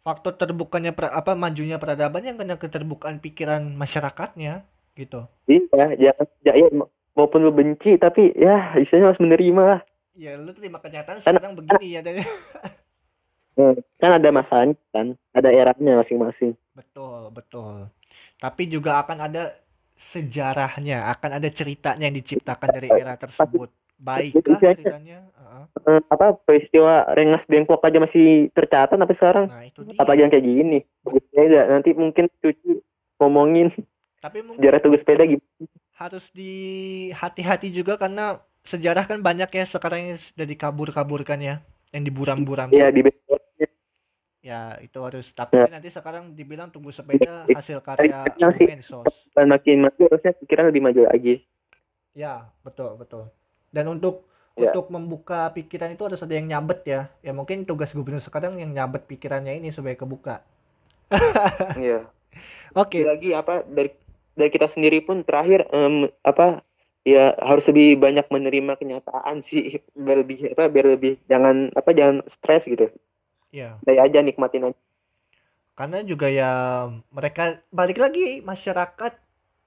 faktor 0.00 0.40
terbukanya 0.40 0.96
per- 0.96 1.12
apa 1.12 1.36
majunya 1.36 1.76
peradaban 1.76 2.24
yang 2.24 2.40
karena 2.40 2.56
keterbukaan 2.56 3.20
pikiran 3.20 3.76
masyarakatnya 3.76 4.64
gitu. 4.96 5.28
iya 5.44 5.92
jangan 6.00 6.26
ya, 6.40 6.52
ya, 6.56 6.68
maupun 7.12 7.44
lu 7.44 7.52
benci 7.52 8.00
tapi 8.00 8.32
ya 8.32 8.72
istilahnya 8.80 9.12
harus 9.12 9.20
menerima 9.20 9.62
lah. 9.62 9.80
Ya 10.14 10.38
lu 10.38 10.54
terima 10.56 10.80
kenyataan 10.80 11.20
sekarang 11.20 11.58
begini 11.60 11.98
ya 11.98 12.00
dan. 12.00 12.24
Hmm, 13.54 13.78
kan 14.02 14.18
ada 14.18 14.34
masanya 14.34 14.74
kan. 14.90 15.14
Ada 15.30 15.54
eranya 15.54 16.02
masing-masing. 16.02 16.58
Betul 16.74 17.30
betul. 17.30 17.86
Tapi 18.42 18.66
juga 18.66 18.98
akan 19.02 19.30
ada 19.30 19.54
sejarahnya, 19.94 21.08
akan 21.14 21.38
ada 21.42 21.48
ceritanya 21.50 22.10
yang 22.10 22.16
diciptakan 22.18 22.68
dari 22.70 22.88
era 22.90 23.14
tersebut. 23.14 23.70
Baikkah 23.94 24.58
Jadi, 24.58 24.82
ceritanya? 24.84 25.18
Eh, 25.86 26.00
apa 26.10 26.34
peristiwa 26.34 27.06
Rengas 27.14 27.46
Dengklok 27.46 27.86
aja 27.86 28.02
masih 28.02 28.50
tercatat 28.50 28.98
sampai 28.98 29.16
sekarang 29.16 29.46
Nah 29.46 29.62
itu 29.62 29.86
dia. 29.86 29.96
apalagi 30.02 30.20
yang 30.26 30.32
kayak 30.34 30.46
gini 30.50 30.78
beda 31.30 31.60
nanti 31.70 31.90
mungkin 31.94 32.26
cucu 32.42 32.82
ngomongin 33.22 33.70
Tapi 34.18 34.42
mungkin 34.42 34.58
sejarah 34.58 34.80
tugas 34.82 35.04
sepeda 35.04 35.22
gitu 35.28 35.44
harus 35.94 36.34
di 36.34 36.52
hati-hati 37.14 37.70
juga 37.70 37.94
karena 37.94 38.42
sejarah 38.66 39.06
kan 39.06 39.22
banyak 39.22 39.46
ya 39.46 39.64
sekarang 39.68 40.10
yang 40.10 40.18
sudah 40.18 40.42
dikabur-kaburkan 40.48 41.38
ya, 41.38 41.54
yang 41.94 42.02
diburam-buram. 42.02 42.72
ya 42.74 42.90
di 42.90 43.04
Ya 44.44 44.76
itu 44.84 45.00
harus. 45.00 45.32
Tapi 45.32 45.56
Ya. 45.56 45.72
nanti 45.72 45.88
sekarang 45.88 46.36
dibilang 46.36 46.68
tunggu 46.68 46.92
sepeda 46.92 47.48
hasil 47.48 47.80
karya. 47.80 48.28
Mensos. 48.36 49.08
dan 49.32 49.48
makin 49.48 49.88
maju 49.88 50.02
harusnya 50.12 50.36
pikiran 50.36 50.68
lebih 50.68 50.84
maju 50.84 51.00
lagi 51.08 51.42
Ya 52.14 52.46
betul 52.62 52.94
betul. 52.94 53.32
Dan 53.72 53.88
untuk 53.90 54.28
Ya. 54.54 54.70
untuk 54.70 54.86
membuka 54.92 55.50
pikiran 55.50 55.90
itu 55.90 56.04
harus 56.06 56.22
ada 56.22 56.30
yang 56.36 56.46
nyabet 56.46 56.86
ya. 56.86 57.00
Ya 57.26 57.32
mungkin 57.34 57.66
tugas 57.66 57.90
gubernur 57.90 58.22
sekarang 58.22 58.60
yang 58.62 58.70
nyabet 58.70 59.08
pikirannya 59.08 59.58
ini 59.58 59.74
supaya 59.74 59.98
kebuka. 59.98 60.44
Iya 61.80 62.06
Oke. 62.74 63.02
lagi 63.02 63.32
apa 63.34 63.62
dari 63.66 63.90
dari 64.34 64.50
kita 64.50 64.66
sendiri 64.66 65.02
pun 65.02 65.22
terakhir 65.22 65.66
em, 65.70 66.10
apa 66.22 66.60
ya 67.02 67.32
harus 67.38 67.66
lebih 67.70 67.98
banyak 67.98 68.26
menerima 68.30 68.74
kenyataan 68.76 69.40
sih 69.40 69.78
biar 69.94 70.22
lebih 70.24 70.52
apa 70.54 70.66
biar 70.68 70.86
lebih 70.98 71.20
jangan 71.26 71.70
apa 71.74 71.90
jangan 71.94 72.24
stres 72.26 72.66
gitu 72.66 72.90
Ya. 73.54 73.78
Dari 73.86 74.02
aja 74.02 74.18
nikmatin 74.18 74.74
aja. 74.74 74.80
Karena 75.78 76.02
juga 76.02 76.26
ya 76.26 76.50
mereka 77.14 77.62
balik 77.70 78.02
lagi 78.02 78.42
masyarakat 78.42 79.14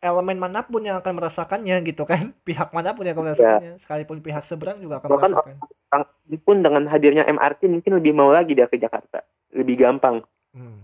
elemen 0.04 0.38
mana 0.38 0.62
pun 0.62 0.84
yang 0.84 1.00
akan 1.00 1.24
merasakannya 1.24 1.80
gitu 1.88 2.04
kan. 2.04 2.36
Pihak 2.48 2.76
mana 2.76 2.92
pun 2.92 3.08
yang 3.08 3.16
akan 3.16 3.32
merasakannya. 3.32 3.74
Sekalipun 3.80 4.20
pihak 4.20 4.44
seberang 4.44 4.84
juga 4.84 5.00
akan 5.00 5.08
Bahkan 5.08 5.32
merasakan. 5.32 5.56
orang 5.64 6.04
pun 6.44 6.58
dengan 6.60 6.84
hadirnya 6.92 7.24
MRT 7.24 7.72
mungkin 7.72 7.92
lebih 7.96 8.12
mau 8.12 8.28
lagi 8.28 8.52
dia 8.52 8.68
ke 8.68 8.76
Jakarta. 8.76 9.24
Lebih 9.56 9.80
gampang. 9.80 10.20
Hmm. 10.52 10.84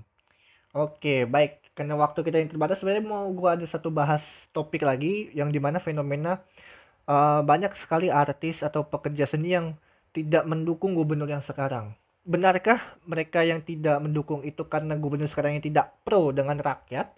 oke 0.72 1.28
baik. 1.28 1.60
Karena 1.74 1.98
waktu 1.98 2.22
kita 2.22 2.38
yang 2.38 2.54
terbatas 2.54 2.80
sebenarnya 2.80 3.04
mau 3.04 3.26
gua 3.34 3.58
ada 3.58 3.66
satu 3.66 3.90
bahas 3.90 4.24
topik 4.54 4.86
lagi 4.86 5.34
yang 5.34 5.50
di 5.50 5.58
mana 5.60 5.82
fenomena 5.84 6.40
eh, 7.10 7.42
banyak 7.44 7.76
sekali 7.76 8.08
artis 8.08 8.64
atau 8.64 8.88
pekerja 8.88 9.28
seni 9.28 9.58
yang 9.58 9.76
tidak 10.14 10.46
mendukung 10.46 10.94
gubernur 10.94 11.26
yang 11.26 11.42
sekarang 11.42 11.98
benarkah 12.24 12.80
mereka 13.04 13.44
yang 13.44 13.60
tidak 13.60 14.00
mendukung 14.00 14.42
itu 14.42 14.64
karena 14.66 14.96
gubernur 14.96 15.28
sekarang 15.28 15.60
yang 15.60 15.66
tidak 15.66 15.92
pro 16.04 16.32
dengan 16.32 16.56
rakyat? 16.58 17.12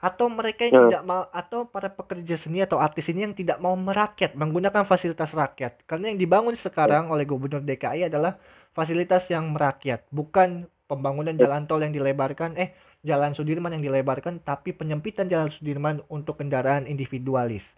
Atau 0.00 0.32
mereka 0.32 0.64
yang 0.64 0.72
Ya. 0.72 0.84
tidak 0.88 1.02
mau 1.04 1.28
atau 1.28 1.68
para 1.68 1.92
pekerja 1.92 2.40
seni 2.40 2.64
atau 2.64 2.80
artis 2.80 3.04
ini 3.08 3.20
yang 3.20 3.36
tidak 3.36 3.60
mau 3.60 3.76
merakyat 3.76 4.32
menggunakan 4.32 4.88
fasilitas 4.88 5.28
rakyat? 5.30 5.84
Karena 5.84 6.08
yang 6.08 6.16
dibangun 6.16 6.56
sekarang 6.56 7.12
oleh 7.12 7.28
gubernur 7.28 7.60
DKI 7.60 8.08
adalah 8.08 8.40
fasilitas 8.72 9.28
yang 9.28 9.52
merakyat 9.52 10.08
bukan 10.08 10.64
pembangunan 10.88 11.36
Ya. 11.36 11.44
jalan 11.44 11.68
tol 11.68 11.80
yang 11.80 11.92
dilebarkan 11.92 12.56
eh 12.56 12.72
jalan 13.00 13.32
Sudirman 13.32 13.72
yang 13.72 13.84
dilebarkan 13.84 14.40
tapi 14.40 14.72
penyempitan 14.72 15.28
jalan 15.28 15.52
Sudirman 15.52 16.00
untuk 16.08 16.40
kendaraan 16.40 16.84
individualis. 16.84 17.68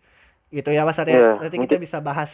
Itu 0.48 0.70
ya 0.70 0.86
Mas 0.86 1.02
Arya. 1.02 1.14
Ya, 1.14 1.30
nanti 1.42 1.58
kita 1.58 1.74
bisa 1.76 1.98
bahas. 1.98 2.30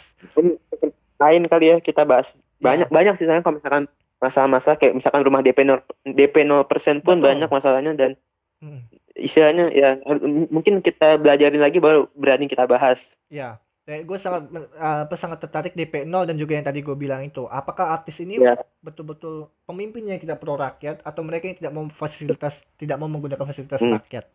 lain 1.18 1.42
kali 1.44 1.66
ya 1.66 1.76
kita 1.80 2.04
bahas. 2.04 2.36
Ya. 2.58 2.74
banyak 2.76 2.88
banyak 2.90 3.14
sih 3.14 3.24
sebenarnya 3.24 3.40
kalau 3.40 3.56
misalkan 3.56 3.84
masalah-masalah 4.18 4.76
kayak 4.78 4.94
misalkan 4.98 5.22
rumah 5.22 5.42
DP 5.42 5.62
0 5.64 5.82
DP 6.04 6.42
0% 6.46 7.02
pun 7.02 7.18
Betul. 7.18 7.26
banyak 7.26 7.50
masalahnya 7.50 7.92
dan 7.94 8.12
Hmm. 8.58 8.90
istilahnya 9.14 9.70
ya 9.70 10.02
mungkin 10.50 10.82
kita 10.82 11.14
belajarin 11.22 11.62
lagi 11.62 11.78
baru 11.78 12.10
berani 12.18 12.50
kita 12.50 12.66
bahas 12.66 13.14
Ya, 13.30 13.62
gue 14.04 14.18
sangat 14.20 14.52
uh, 14.76 15.16
sangat 15.16 15.40
tertarik 15.40 15.72
DP0 15.72 16.28
dan 16.28 16.36
juga 16.36 16.52
yang 16.60 16.66
tadi 16.68 16.84
gue 16.84 16.92
bilang 16.92 17.24
itu. 17.24 17.48
Apakah 17.48 17.96
artis 17.96 18.20
ini 18.20 18.36
Ya. 18.36 18.60
betul-betul 18.84 19.48
pemimpinnya 19.64 20.12
yang 20.12 20.22
tidak 20.28 20.44
pro 20.44 20.60
rakyat 20.60 21.00
atau 21.00 21.24
mereka 21.24 21.48
yang 21.48 21.56
tidak 21.56 21.72
mau 21.72 21.88
fasilitas 21.88 22.60
tidak 22.76 23.00
mau 23.00 23.08
menggunakan 23.08 23.48
fasilitas 23.48 23.80
Hmm. 23.80 23.96
rakyat? 23.96 24.28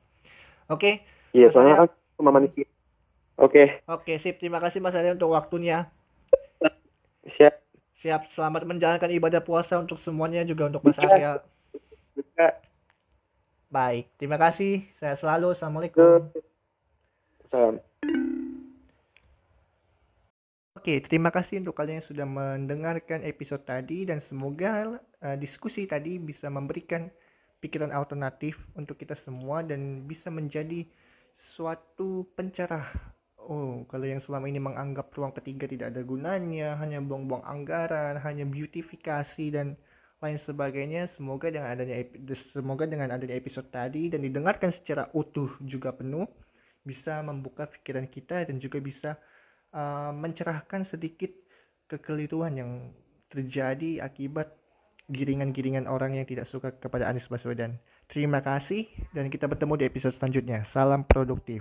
Oke, 0.74 1.06
iya 1.38 1.46
Mas 1.46 1.54
soalnya 1.54 1.86
kan 1.86 1.90
sama 2.18 2.32
manusia 2.34 2.66
oke 3.38 3.84
oke 3.86 4.14
sip. 4.18 4.42
Terima 4.42 4.58
kasih 4.58 4.82
Mas 4.82 4.98
Arya 4.98 5.14
untuk 5.14 5.30
waktunya. 5.38 5.86
siap 7.24 7.63
Siap, 8.04 8.28
selamat 8.36 8.68
menjalankan 8.68 9.08
ibadah 9.16 9.40
puasa 9.40 9.80
untuk 9.80 9.96
semuanya 9.96 10.44
juga 10.44 10.68
untuk 10.68 10.84
Mas 10.84 11.00
Iya. 11.00 11.08
Arya. 11.08 11.32
Juga. 12.12 12.48
Baik, 13.72 14.12
terima 14.20 14.36
kasih. 14.36 14.84
Saya 15.00 15.16
selalu. 15.16 15.56
Assalamualaikum. 15.56 16.28
salam 17.48 17.80
Oke, 20.76 21.00
terima 21.00 21.32
kasih 21.32 21.64
untuk 21.64 21.80
kalian 21.80 22.04
yang 22.04 22.10
sudah 22.12 22.28
mendengarkan 22.28 23.24
episode 23.24 23.64
tadi 23.64 24.04
dan 24.04 24.20
semoga 24.20 25.00
uh, 25.24 25.40
diskusi 25.40 25.88
tadi 25.88 26.20
bisa 26.20 26.52
memberikan 26.52 27.08
pikiran 27.64 27.96
alternatif 27.96 28.68
untuk 28.76 29.00
kita 29.00 29.16
semua 29.16 29.64
dan 29.64 30.04
bisa 30.04 30.28
menjadi 30.28 30.84
suatu 31.32 32.28
pencerah. 32.36 33.13
Oh, 33.44 33.84
kalau 33.92 34.08
yang 34.08 34.24
selama 34.24 34.48
ini 34.48 34.64
menganggap 34.64 35.12
ruang 35.12 35.36
ketiga 35.36 35.68
tidak 35.68 35.92
ada 35.92 36.02
gunanya, 36.08 36.80
hanya 36.80 37.04
buang-buang 37.04 37.44
anggaran, 37.44 38.16
hanya 38.24 38.48
beautifikasi 38.48 39.46
dan 39.52 39.76
lain 40.24 40.40
sebagainya, 40.40 41.12
semoga 41.12 41.52
dengan 41.52 41.76
adanya 41.76 42.00
semoga 42.32 42.88
dengan 42.88 43.12
adanya 43.12 43.36
episode 43.36 43.68
tadi 43.68 44.08
dan 44.08 44.24
didengarkan 44.24 44.72
secara 44.72 45.12
utuh 45.12 45.52
juga 45.60 45.92
penuh 45.92 46.24
bisa 46.88 47.20
membuka 47.20 47.68
pikiran 47.68 48.08
kita 48.08 48.48
dan 48.48 48.56
juga 48.64 48.80
bisa 48.80 49.20
uh, 49.76 50.16
mencerahkan 50.16 50.88
sedikit 50.88 51.36
kekeliruan 51.92 52.56
yang 52.56 52.72
terjadi 53.28 54.00
akibat 54.08 54.56
giringan-giringan 55.12 55.84
orang 55.92 56.16
yang 56.16 56.24
tidak 56.24 56.48
suka 56.48 56.72
kepada 56.72 57.12
Anies 57.12 57.28
Baswedan. 57.28 57.76
Terima 58.08 58.40
kasih 58.40 58.88
dan 59.12 59.28
kita 59.28 59.52
bertemu 59.52 59.76
di 59.76 59.86
episode 59.92 60.16
selanjutnya. 60.16 60.64
Salam 60.64 61.04
produktif. 61.04 61.60